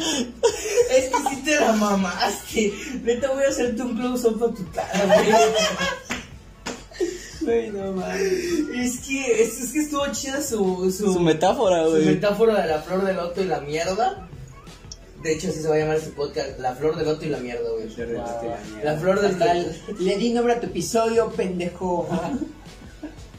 [0.00, 2.72] Es que sí te la mamaste.
[3.04, 5.28] Neta, voy a hacerte un close-up a tu cara, güey.
[7.40, 8.22] Güey, no mames.
[8.74, 12.82] Es que, es, es que estuvo chida su, su, Su metáfora, su metáfora de la
[12.82, 14.26] flor del loto y la mierda.
[15.22, 17.38] De hecho, así se va a llamar este podcast: La flor del loto y la
[17.38, 17.88] mierda, güey.
[18.82, 22.08] La flor del el- Le di nombre a tu episodio, pendejo.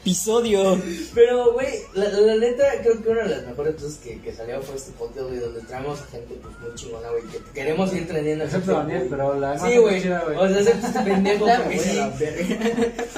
[0.02, 0.82] Episodio.
[1.14, 4.60] Pero, güey, la, la neta, creo que una de las mejores cosas que, que salió
[4.60, 8.08] fue este podcast, güey, donde traemos a gente pues, muy chingona, güey, que queremos ir
[8.08, 8.44] trayendo.
[8.44, 9.98] Excepto Daniel, pero la Sí, güey.
[9.98, 12.00] O sea, excepto este pendejo, porque sí.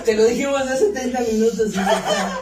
[0.05, 1.69] Te lo dijimos hace 30 minutos.
[1.71, 2.41] y ya.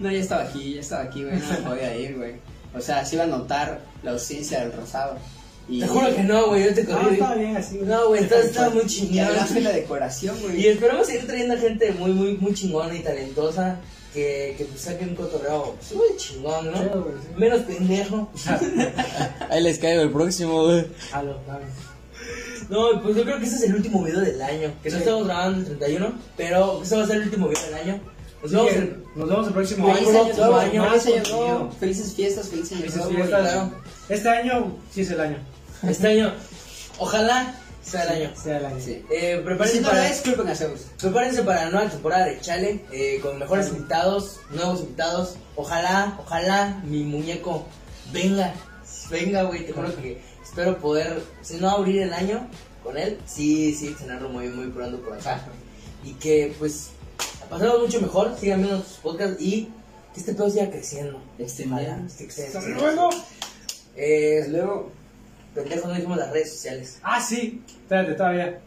[0.00, 1.38] No, ya estaba aquí, ya estaba aquí, güey.
[1.38, 2.34] No me podía ir, güey.
[2.74, 5.16] O sea, se iba a notar la ausencia del rosado.
[5.68, 7.14] Y, Te juro que no, güey, yo te No, corrí.
[7.14, 7.88] estaba bien así, güey.
[7.88, 9.18] No, güey, estaba, estaba muy Y chingón.
[9.26, 10.60] además fue la decoración, güey.
[10.62, 13.78] Y esperamos seguir trayendo gente muy, muy, muy chingona y talentosa
[14.14, 16.78] que, que pues saque un cotorreo pues, muy chingón, ¿no?
[16.78, 17.28] Chido, güey, sí.
[17.36, 18.30] Menos pendejo.
[19.50, 20.86] Ahí les caigo el próximo, güey.
[21.10, 21.64] Jalo, jalo.
[22.70, 24.72] No, pues yo creo que ese es el último video del año.
[24.82, 27.74] Que no estamos grabando el 31, pero ese va a ser el último video del
[27.74, 28.00] año.
[28.42, 29.04] Nos vemos en.
[29.16, 31.36] Nos vemos el próximo Feliz año nuevo, año, feliz año contenido.
[31.58, 31.72] nuevo.
[31.80, 33.40] Felices fiestas, feliz año Felices fiestas.
[33.40, 33.70] claro.
[34.08, 35.36] Este año sí es el año.
[35.88, 36.32] Este año.
[36.98, 38.36] Ojalá sea el año.
[38.36, 38.80] Sea el año.
[38.80, 39.04] Sí.
[39.10, 43.68] Eh, si prepárense, no para, prepárense para la nueva temporada de Chale eh, con mejores
[43.68, 45.36] invitados, nuevos invitados.
[45.56, 47.66] Ojalá, ojalá mi muñeco
[48.12, 48.52] venga,
[49.10, 49.66] venga, güey.
[49.66, 52.46] Te juro que espero poder, si no abrir el año
[52.82, 55.40] con él, sí, sí, tenerlo muy, muy pronto por acá.
[56.04, 56.90] Y que, pues,
[57.48, 59.68] pasemos mucho mejor, sigan viendo sus podcasts y
[60.14, 61.20] que este pedo siga creciendo.
[61.38, 62.58] Ojalá, que crezca.
[62.58, 63.10] Hasta luego.
[63.96, 64.92] Eh, Luego,
[65.54, 66.98] pendejo, no dijimos las redes sociales.
[67.02, 67.62] Ah, sí.
[67.66, 68.60] Espérate, todavía.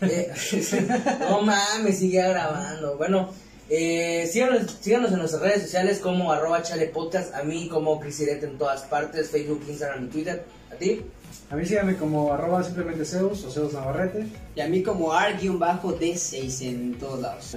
[0.00, 0.32] Eh,
[1.20, 2.96] no mames, sigue grabando.
[2.96, 3.30] Bueno,
[3.68, 8.20] eh, síganos, síganos en nuestras redes sociales como arroba chale podcast, a mí como Cris
[8.20, 10.44] Irete en todas partes, Facebook, Instagram y Twitter.
[10.72, 11.02] ¿A ti?
[11.50, 14.26] A mí síganme como arroba simplemente Zeus o Zeus Navarrete.
[14.54, 17.56] Y a mí como R-D6 en todos lados.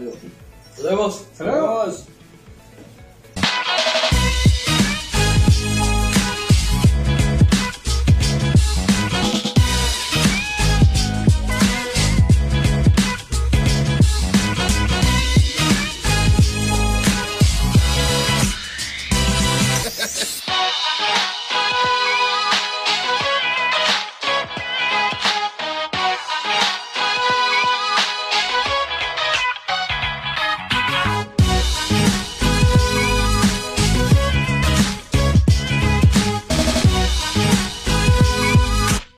[0.81, 0.91] Nos
[1.37, 2.18] vemos.